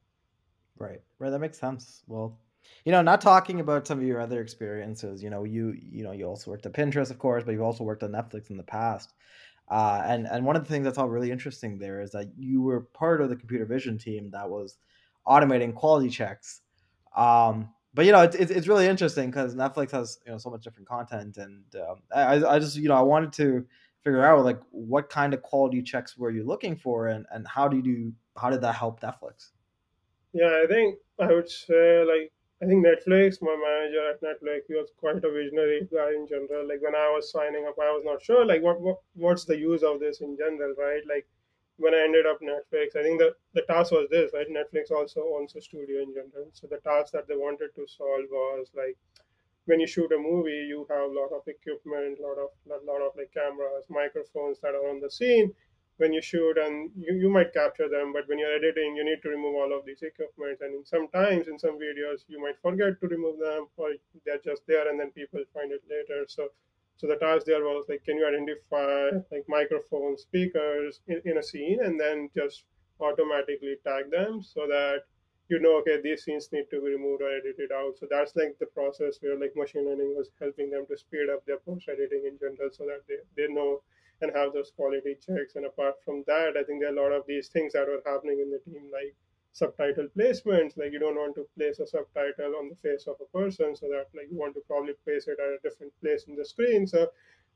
[0.79, 1.03] Right.
[1.19, 1.31] Right.
[1.31, 2.05] That makes sense.
[2.07, 2.39] Well,
[2.85, 6.13] you know, not talking about some of your other experiences, you know, you you know,
[6.13, 8.63] you also worked at Pinterest, of course, but you've also worked on Netflix in the
[8.63, 9.13] past.
[9.69, 12.63] Uh, and and one of the things that's all really interesting there is that you
[12.63, 14.79] were part of the computer vision team that was
[15.27, 16.61] automating quality checks.
[17.17, 20.63] Um, but you know, it's it's, really interesting because Netflix has you know so much
[20.63, 23.67] different content, and um, I I just you know I wanted to
[24.03, 27.69] figure out like what kind of quality checks were you looking for, and and how
[27.69, 29.51] did you how did that help Netflix?
[30.33, 34.75] Yeah, I think I would say like I think Netflix, my manager at Netflix, he
[34.75, 36.67] was quite a visionary guy in general.
[36.67, 39.59] Like when I was signing up, I was not sure like what, what what's the
[39.59, 41.03] use of this in general, right?
[41.07, 41.27] Like
[41.79, 44.49] when I ended up Netflix, I think the the task was this, right?
[44.49, 48.27] Netflix also owns a studio in general, so the task that they wanted to solve
[48.31, 48.97] was like
[49.67, 52.85] when you shoot a movie, you have a lot of equipment, a lot of a
[52.85, 55.53] lot of like cameras, microphones that are on the scene.
[55.99, 59.21] When you shoot, and you, you might capture them, but when you're editing, you need
[59.23, 60.59] to remove all of these equipment.
[60.61, 63.91] And sometimes in some videos, you might forget to remove them, or
[64.25, 66.25] they're just there, and then people find it later.
[66.27, 66.49] So,
[67.03, 71.43] so the task there was like, can you identify like microphones, speakers in, in a
[71.43, 72.63] scene, and then just
[73.01, 75.03] automatically tag them so that
[75.49, 77.99] you know, okay, these scenes need to be removed or edited out.
[77.99, 81.45] So that's like the process where like machine learning was helping them to speed up
[81.45, 83.83] their post editing in general so that they, they know
[84.23, 85.57] and have those quality checks.
[85.57, 88.01] And apart from that, I think there are a lot of these things that were
[88.07, 89.17] happening in the team, like
[89.53, 90.77] subtitle placements.
[90.77, 93.87] Like you don't want to place a subtitle on the face of a person, so
[93.89, 96.87] that like you want to probably place it at a different place in the screen.
[96.87, 97.09] So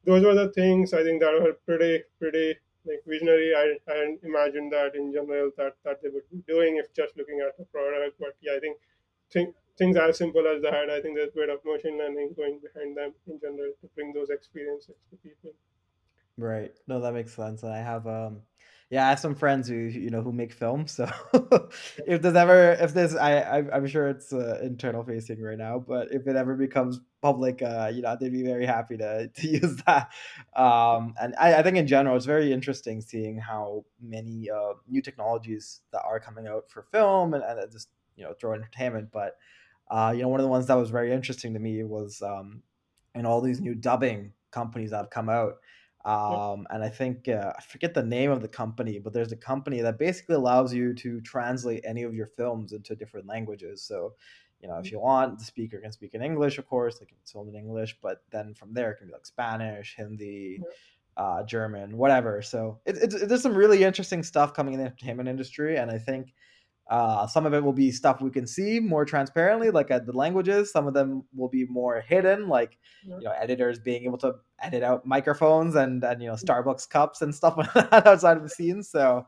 [0.05, 3.55] those were the things I think that were pretty pretty like visionary.
[3.55, 7.41] I I imagine that in general that that they would be doing if just looking
[7.41, 8.19] at the product.
[8.21, 8.79] But yeah, I think
[9.33, 10.91] think things as simple as that.
[10.91, 14.13] I think there's a bit of machine learning going behind them in general to bring
[14.13, 15.53] those experiences to people.
[16.39, 16.75] Right.
[16.87, 17.63] No, that makes sense.
[17.63, 18.43] And I have um
[18.89, 20.93] yeah, I have some friends who you know who make films.
[20.93, 21.11] So
[22.07, 25.81] if there's ever if this I, I I'm sure it's uh, internal facing right now,
[25.81, 29.49] but if it ever becomes public, uh, you know, they'd be very happy to to
[29.49, 30.13] use that.
[30.55, 35.03] Um, and I, I think in general, it's very interesting seeing how many uh, new
[35.03, 39.11] technologies that are coming out for film and, and just you know throw entertainment.
[39.13, 39.37] But
[39.91, 42.63] uh, you know, one of the ones that was very interesting to me was um,
[43.17, 45.57] and all these new dubbing companies that have come out
[46.07, 49.37] Um, and I think uh, I forget the name of the company, but there's a
[49.37, 53.83] company that basically allows you to translate any of your films into different languages.
[53.83, 54.15] So,
[54.63, 57.19] you know, if you want, the speaker can speak in English, of course, like if
[57.21, 60.61] it's filmed in English, but then from there it can be like Spanish, Hindi,
[61.17, 62.41] uh, German, whatever.
[62.41, 65.99] So it, it's there's some really interesting stuff coming in the entertainment industry, and I
[65.99, 66.35] think
[66.89, 70.13] uh, some of it will be stuff we can see more transparently, like uh, the
[70.13, 70.71] languages.
[70.71, 73.19] Some of them will be more hidden, like yeah.
[73.19, 77.23] you know, editors being able to edit out microphones and and you know Starbucks cups
[77.23, 78.89] and stuff like that outside of the scenes.
[78.89, 79.27] So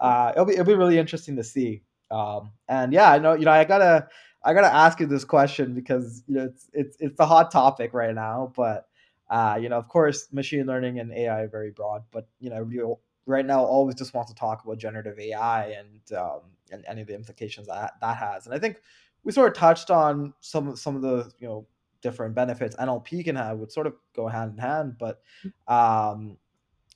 [0.00, 1.82] uh, it'll be it'll be really interesting to see.
[2.10, 4.08] Um, and yeah, I know you know I gotta
[4.44, 7.94] I gotta ask you this question because you know it's it's it's a hot topic
[7.94, 8.88] right now, but
[9.30, 12.68] uh, you know of course machine learning and AI are very broad, but you know
[12.68, 16.40] you right now always just wants to talk about generative AI and um,
[16.70, 18.46] and any of the implications that that has.
[18.46, 18.80] And I think
[19.24, 21.66] we sort of touched on some some of the you know
[22.02, 24.96] different benefits NLP can have, would sort of go hand in hand.
[24.98, 25.22] But
[25.66, 26.36] um,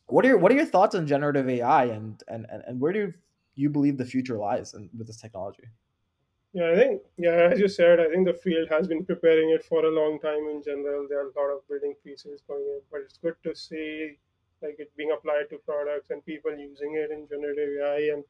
[0.06, 2.92] what are your what are your thoughts on generative AI and and and, and where
[2.92, 3.12] do
[3.54, 5.64] you believe the future lies in, with this technology?
[6.52, 9.64] Yeah, I think, yeah, as you said, I think the field has been preparing it
[9.64, 11.06] for a long time in general.
[11.08, 14.18] There are a lot of building pieces going in, but it's good to see
[14.60, 18.24] like it being applied to products and people using it in generative AI and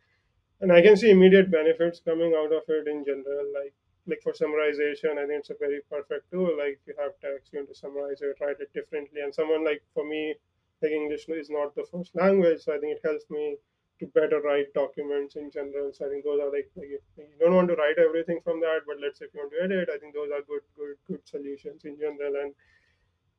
[0.61, 3.46] and I can see immediate benefits coming out of it in general.
[3.54, 3.74] Like
[4.06, 6.56] like for summarization, I think it's a very perfect tool.
[6.58, 9.20] Like you have text, you want to summarize it, write it differently.
[9.20, 10.34] And someone like for me,
[10.82, 13.56] like English is not the first language, so I think it helps me
[14.00, 15.92] to better write documents in general.
[15.92, 17.00] So I think those are like, like you
[17.38, 19.90] don't want to write everything from that, but let's say if you want to edit,
[19.94, 22.34] I think those are good, good, good solutions in general.
[22.42, 22.54] And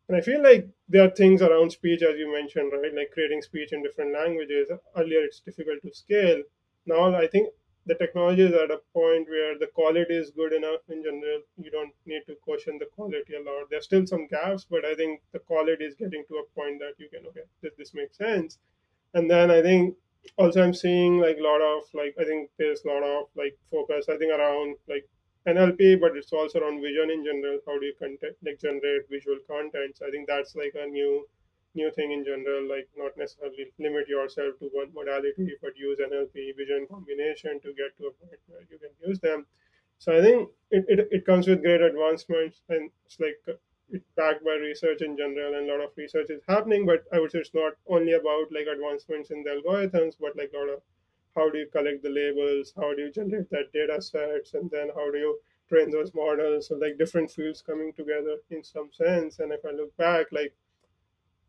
[0.07, 2.93] and I feel like there are things around speech, as you mentioned, right?
[2.93, 4.69] Like creating speech in different languages.
[4.95, 6.43] Earlier, it's difficult to scale.
[6.85, 7.53] Now, I think
[7.85, 11.41] the technology is at a point where the quality is good enough in general.
[11.57, 13.69] You don't need to question the quality a lot.
[13.69, 16.93] There's still some gaps, but I think the quality is getting to a point that
[16.97, 18.59] you can, okay, this, this makes sense.
[19.13, 19.95] And then I think
[20.37, 23.57] also I'm seeing like a lot of like I think there's a lot of like
[23.71, 25.07] focus I think around like
[25.47, 27.59] NLP, but it's also around vision in general.
[27.65, 30.01] How do you content like generate visual contents?
[30.01, 31.27] I think that's like a new
[31.75, 32.67] new thing in general.
[32.67, 37.95] Like not necessarily limit yourself to one modality, but use NLP vision combination to get
[37.97, 39.45] to a point where you can use them.
[39.99, 43.53] So I think it, it, it comes with great advancements, and it's like uh,
[43.89, 47.19] it's backed by research in general and a lot of research is happening but i
[47.19, 50.69] would say it's not only about like advancements in the algorithms but like a lot
[50.69, 50.81] of
[51.35, 54.89] how do you collect the labels how do you generate that data sets and then
[54.95, 59.39] how do you train those models so like different fields coming together in some sense
[59.39, 60.53] and if i look back like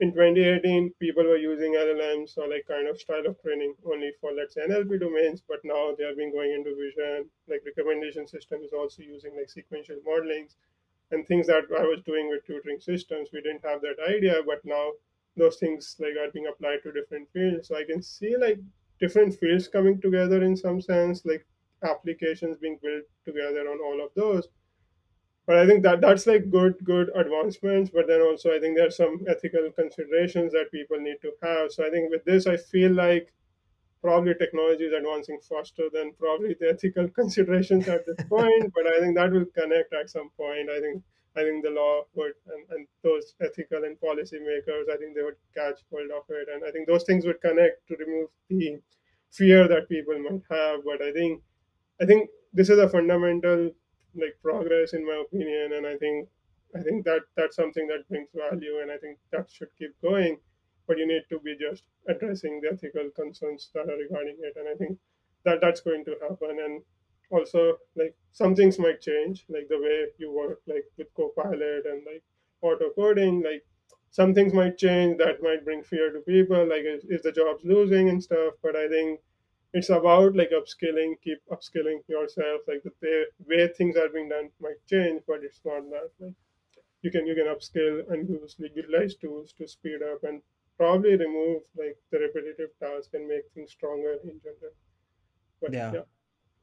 [0.01, 4.33] in 2018 people were using llms or like kind of style of training only for
[4.33, 8.61] let's say nlp domains but now they have been going into vision like recommendation system
[8.63, 10.57] is also using like sequential modelings
[11.13, 14.65] and things that I was doing with tutoring systems, we didn't have that idea, but
[14.65, 14.93] now
[15.37, 17.69] those things like are being applied to different fields.
[17.69, 18.59] So I can see like
[19.01, 21.47] different fields coming together in some sense, like
[21.85, 24.49] applications being built together on all of those.
[25.47, 27.91] But I think that that's like good, good advancements.
[27.91, 31.73] But then also I think there are some ethical considerations that people need to have.
[31.73, 33.33] So I think with this, I feel like
[34.03, 38.99] probably technology is advancing faster than probably the ethical considerations at this point but i
[39.01, 41.03] think that will connect at some point i think
[41.37, 45.23] i think the law would and, and those ethical and policy makers i think they
[45.23, 48.79] would catch hold of it and i think those things would connect to remove the
[49.31, 51.41] fear that people might have but i think
[52.01, 53.71] i think this is a fundamental
[54.15, 56.29] like progress in my opinion and i think
[56.77, 60.39] i think that that's something that brings value and i think that should keep going
[60.87, 64.69] but you need to be just addressing the ethical concerns that are regarding it and
[64.69, 64.99] i think
[65.45, 66.83] that that's going to happen and
[67.31, 72.03] also like some things might change like the way you work like with copilot and
[72.07, 72.23] like
[72.63, 73.65] auto coding like
[74.11, 77.65] some things might change that might bring fear to people like is, is the job's
[77.65, 79.21] losing and stuff but i think
[79.75, 84.81] it's about like upskilling keep upskilling yourself like the way things are being done might
[84.89, 86.35] change but it's not that like
[87.03, 90.41] you can you can upskill and use like utilize tools to speed up and
[90.79, 94.75] probably remove like the repetitive task and make things stronger in general.
[95.61, 95.93] But, yeah.
[95.93, 96.01] yeah.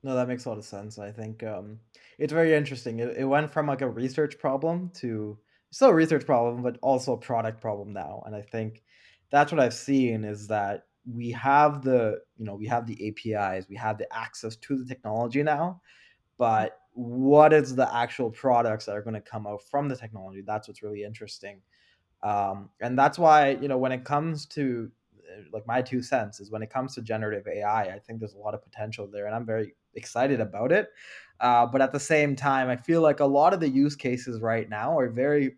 [0.01, 0.97] No, that makes a lot of sense.
[0.97, 1.79] I think um,
[2.17, 2.99] it's very interesting.
[2.99, 5.37] It, it went from like a research problem to
[5.71, 8.23] still a research problem, but also a product problem now.
[8.25, 8.81] And I think
[9.29, 13.67] that's what I've seen is that we have the you know we have the APIs,
[13.69, 15.81] we have the access to the technology now,
[16.37, 20.41] but what is the actual products that are going to come out from the technology?
[20.45, 21.61] That's what's really interesting
[22.23, 26.39] um, and that's why you know when it comes to uh, like my two cents
[26.39, 29.25] is when it comes to generative ai i think there's a lot of potential there
[29.25, 30.89] and i'm very excited about it
[31.39, 34.41] uh, but at the same time i feel like a lot of the use cases
[34.41, 35.55] right now are very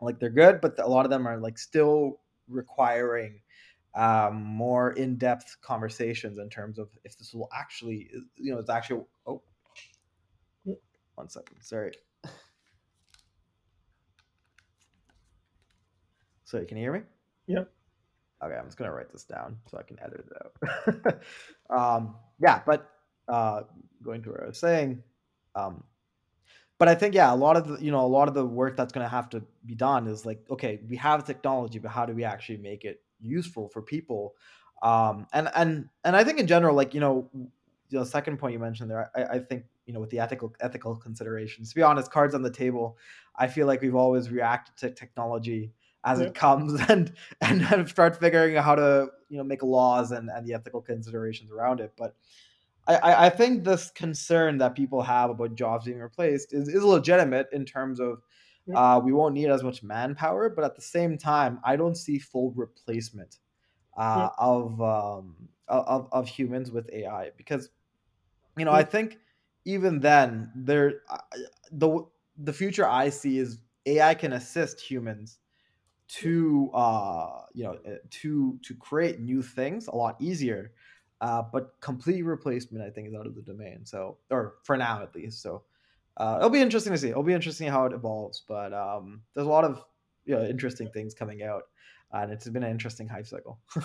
[0.00, 3.40] like they're good but a lot of them are like still requiring
[3.94, 9.02] um, more in-depth conversations in terms of if this will actually you know it's actually
[9.26, 9.42] oh
[11.14, 11.92] one second sorry
[16.48, 17.00] So can you hear me?
[17.46, 17.64] Yeah.
[18.42, 21.20] Okay, I'm just gonna write this down so I can edit it out.
[21.98, 22.88] um, yeah, but
[23.28, 23.64] uh,
[24.02, 25.02] going to what I was saying,
[25.54, 25.84] um,
[26.78, 28.78] but I think yeah, a lot of the you know a lot of the work
[28.78, 32.14] that's gonna have to be done is like okay, we have technology, but how do
[32.14, 34.34] we actually make it useful for people?
[34.82, 37.30] Um, and and and I think in general, like you know,
[37.90, 40.96] the second point you mentioned there, I, I think you know with the ethical ethical
[40.96, 41.70] considerations.
[41.70, 42.96] To be honest, cards on the table.
[43.40, 45.72] I feel like we've always reacted to technology
[46.04, 50.30] as it comes and and start figuring out how to you know make laws and
[50.30, 52.14] and the ethical considerations around it but
[52.88, 57.48] I, I think this concern that people have about jobs being replaced is, is legitimate
[57.52, 58.22] in terms of
[58.74, 62.18] uh, we won't need as much manpower, but at the same time, I don't see
[62.18, 63.38] full replacement
[63.96, 67.70] uh, of um, of of humans with AI because
[68.56, 69.18] you know I think
[69.64, 71.02] even then there
[71.70, 72.06] the
[72.36, 75.38] the future I see is AI can assist humans
[76.08, 80.72] to uh you know eh, to to create new things a lot easier
[81.20, 85.02] uh but complete replacement i think is out of the domain so or for now
[85.02, 85.64] at least so
[86.18, 89.46] uh it'll be interesting to see it'll be interesting how it evolves but um there's
[89.46, 89.84] a lot of
[90.24, 91.64] you know interesting things coming out
[92.12, 93.58] and it's been an interesting hype cycle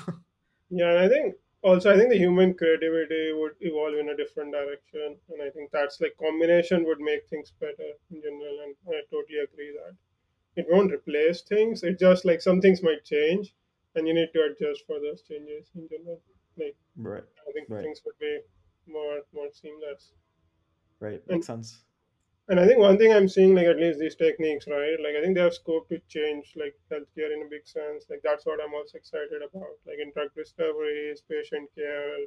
[0.70, 4.52] yeah and i think also i think the human creativity would evolve in a different
[4.52, 9.02] direction and i think that's like combination would make things better in general and i
[9.12, 9.96] totally agree that
[10.56, 11.84] it won't replace things.
[11.84, 13.56] It just like some things might change,
[13.96, 16.22] and you need to adjust for those changes in general.
[16.58, 17.24] Like, right.
[17.48, 17.84] I think right.
[17.84, 18.40] things would be
[18.88, 20.14] more more seamless.
[21.00, 21.22] Right.
[21.28, 21.84] Makes and, sense.
[22.48, 24.98] And I think one thing I'm seeing, like at least these techniques, right?
[25.00, 28.06] Like I think they have scope to change like healthcare in a big sense.
[28.10, 29.76] Like that's what I'm also excited about.
[29.86, 32.18] Like in drug discoveries, patient care,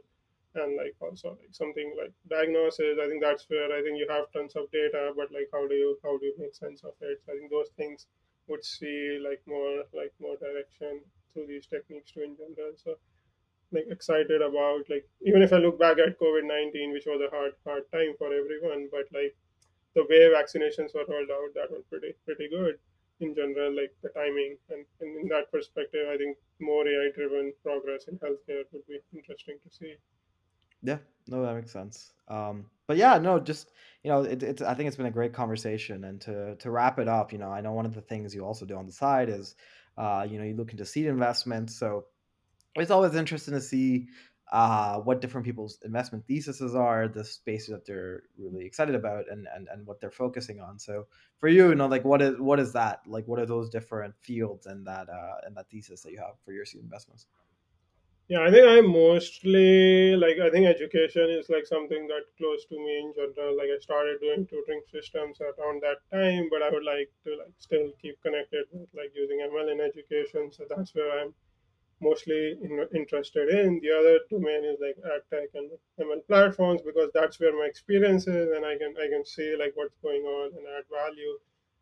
[0.54, 2.98] and like also like something like diagnosis.
[3.00, 5.74] I think that's where I think you have tons of data, but like how do
[5.74, 7.20] you how do you make sense of it?
[7.24, 8.06] So I think those things
[8.48, 11.02] would see like more like more direction
[11.32, 12.72] through these techniques too in general.
[12.76, 12.96] So
[13.72, 17.30] like excited about like even if I look back at COVID nineteen, which was a
[17.34, 19.36] hard hard time for everyone, but like
[19.96, 22.78] the way vaccinations were rolled out, that was pretty pretty good
[23.20, 27.52] in general, like the timing and, and in that perspective, I think more AI driven
[27.64, 29.94] progress in healthcare would be interesting to see.
[30.82, 32.12] Yeah, no, that makes sense.
[32.28, 33.72] Um, but yeah, no, just
[34.04, 36.98] you know, it, it's I think it's been a great conversation, and to to wrap
[36.98, 38.92] it up, you know, I know one of the things you also do on the
[38.92, 39.56] side is,
[39.96, 42.04] uh, you know, you look into seed investments, so
[42.76, 44.08] it's always interesting to see
[44.52, 49.46] uh, what different people's investment theses are, the spaces that they're really excited about, and
[49.54, 50.78] and and what they're focusing on.
[50.78, 51.06] So
[51.38, 53.00] for you, you know, like what is what is that?
[53.06, 56.38] Like, what are those different fields and that uh, and that thesis that you have
[56.44, 57.26] for your seed investments?
[58.28, 62.74] Yeah, I think I mostly like I think education is like something that close to
[62.74, 63.56] me in general.
[63.56, 67.54] Like I started doing tutoring systems around that time, but I would like to like
[67.58, 70.50] still keep connected with like using ML in education.
[70.50, 71.34] So that's where I'm
[72.00, 73.80] mostly in, interested in.
[73.80, 75.70] The other domain is like ad tech and
[76.00, 79.72] ML platforms because that's where my experience is, and I can I can see like
[79.74, 81.38] what's going on and add value.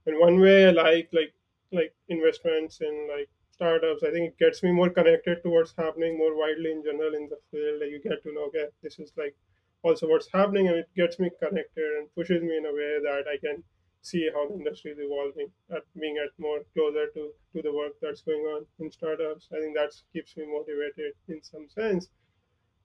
[0.06, 1.34] And one way I like like
[1.72, 6.18] like investments in like startups, I think it gets me more connected to what's happening
[6.18, 7.80] more widely in general in the field.
[7.80, 9.34] Like you get to know, okay, this is like
[9.82, 13.24] also what's happening, and it gets me connected and pushes me in a way that
[13.28, 13.62] I can
[14.04, 17.92] see how the industry is evolving, at being at more closer to, to the work
[18.02, 19.48] that's going on in startups.
[19.52, 22.08] I think that keeps me motivated in some sense.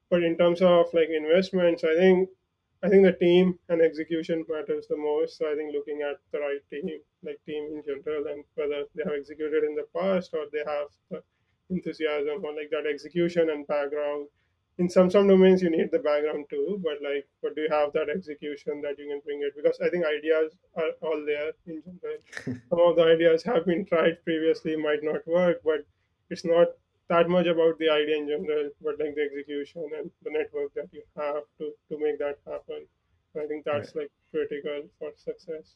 [0.10, 2.30] But in terms of like investments, I think
[2.82, 5.38] I think the team and execution matters the most.
[5.38, 6.88] So I think looking at the right team,
[7.22, 10.88] like team in general, and whether they have executed in the past or they have
[11.12, 11.22] the
[11.70, 14.28] enthusiasm or like that execution and background.
[14.80, 17.92] In some some domains, you need the background too, but like, but do you have
[17.94, 19.54] that execution that you can bring it?
[19.56, 22.20] Because I think ideas are all there in general.
[22.70, 25.86] some of the ideas have been tried previously, might not work, but
[26.30, 26.70] it's not
[27.10, 30.88] that much about the idea in general, but like the execution and the network that
[30.92, 32.86] you have to, to make that happen.
[33.36, 34.04] I think that's right.
[34.04, 35.76] like critical for success.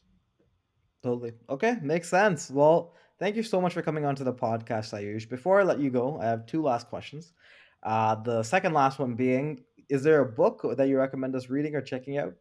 [1.02, 1.32] Totally.
[1.50, 2.50] Okay, makes sense.
[2.50, 5.28] Well, thank you so much for coming onto the podcast, Ayush.
[5.28, 7.32] Before I let you go, I have two last questions.
[7.84, 11.74] Uh, the second last one being, is there a book that you recommend us reading
[11.74, 12.34] or checking out?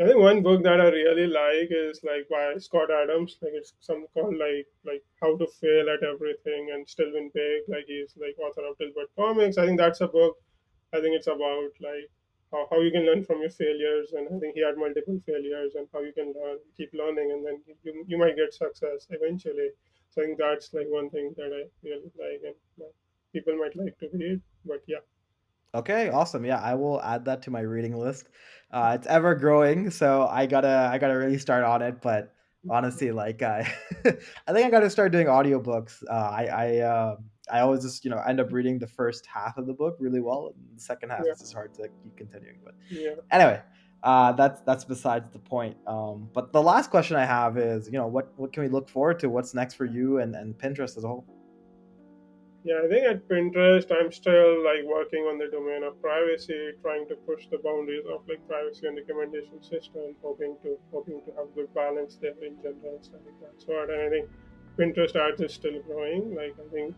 [0.00, 3.36] I think one book that I really like is like by Scott Adams.
[3.42, 7.62] Like it's some called like like How to Fail at Everything and Still Win Big.
[7.66, 9.58] Like he's like author of Dilbert Comics.
[9.58, 10.36] I think that's a book.
[10.94, 12.06] I think it's about like
[12.52, 15.74] how, how you can learn from your failures and I think he had multiple failures
[15.74, 19.70] and how you can learn, keep learning and then you, you might get success eventually.
[20.10, 22.54] So I think that's like one thing that I really like and
[23.32, 24.40] people might like to read.
[24.64, 24.98] But yeah.
[25.74, 26.44] Okay, awesome.
[26.44, 28.28] Yeah, I will add that to my reading list.
[28.72, 32.00] Uh, it's ever growing, so I gotta I gotta really start on it.
[32.00, 32.34] But
[32.70, 33.70] honestly, like I,
[34.46, 36.02] I think I gotta start doing audiobooks.
[36.08, 37.16] Uh, I I uh,
[37.50, 40.20] I always just you know end up reading the first half of the book really
[40.20, 41.32] well, and the second half yeah.
[41.32, 42.58] is just hard to keep continuing.
[42.64, 43.14] But yeah.
[43.30, 43.60] anyway,
[44.02, 45.76] uh, that's that's besides the point.
[45.86, 48.88] Um, but the last question I have is, you know, what what can we look
[48.88, 49.28] forward to?
[49.28, 51.26] What's next for you and and Pinterest as a whole?
[52.64, 57.08] Yeah, I think at Pinterest, I'm still like working on the domain of privacy, trying
[57.08, 61.54] to push the boundaries of like privacy and recommendation system, hoping to hoping to have
[61.54, 62.98] good balance there in general.
[63.00, 63.90] So I think that's what.
[63.90, 64.28] And I think
[64.76, 66.34] Pinterest ads is still growing.
[66.34, 66.94] Like I think,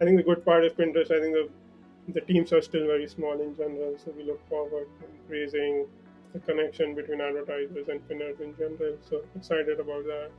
[0.00, 1.48] I think the good part of Pinterest, I think the
[2.08, 3.96] the teams are still very small in general.
[3.96, 5.86] So we look forward to increasing
[6.32, 8.98] the connection between advertisers and Pinners in general.
[9.08, 10.30] So excited about that.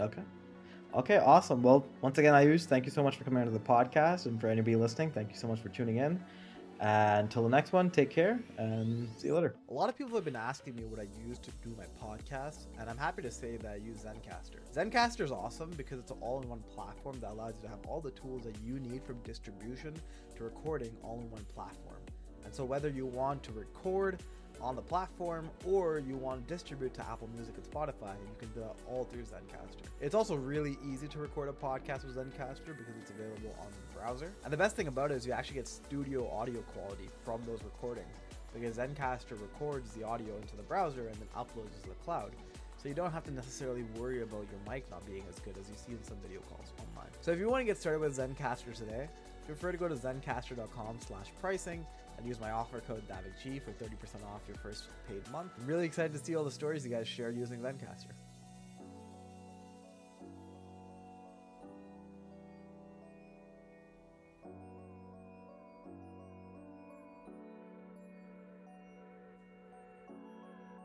[0.00, 0.22] Okay.
[0.94, 1.62] Okay, awesome.
[1.62, 4.48] Well, once again, Ayush, thank you so much for coming onto the podcast, and for
[4.48, 6.18] anybody listening, thank you so much for tuning in.
[6.80, 9.54] And until the next one, take care and see you later.
[9.68, 12.68] A lot of people have been asking me what I use to do my podcast,
[12.80, 14.60] and I'm happy to say that I use Zencastr.
[14.74, 17.84] Zencastr is awesome because it's an all in one platform that allows you to have
[17.86, 19.94] all the tools that you need from distribution
[20.36, 22.00] to recording all in one platform.
[22.44, 24.22] And so, whether you want to record,
[24.60, 28.48] on the platform or you want to distribute to Apple Music and Spotify, you can
[28.50, 29.82] do that all through Zencastr.
[30.00, 33.98] It's also really easy to record a podcast with Zencastr because it's available on the
[33.98, 34.32] browser.
[34.44, 37.62] And the best thing about it is you actually get studio audio quality from those
[37.62, 38.16] recordings
[38.52, 42.32] because Zencastr records the audio into the browser and then uploads it to the cloud.
[42.82, 45.68] So you don't have to necessarily worry about your mic not being as good as
[45.68, 47.10] you see in some video calls online.
[47.20, 49.08] So if you want to get started with Zencastr today,
[49.46, 51.84] feel free to go to zencastr.com slash pricing
[52.18, 55.52] and use my offer code DavidG for 30% off your first paid month.
[55.58, 58.12] I'm really excited to see all the stories you guys shared using Zencastr.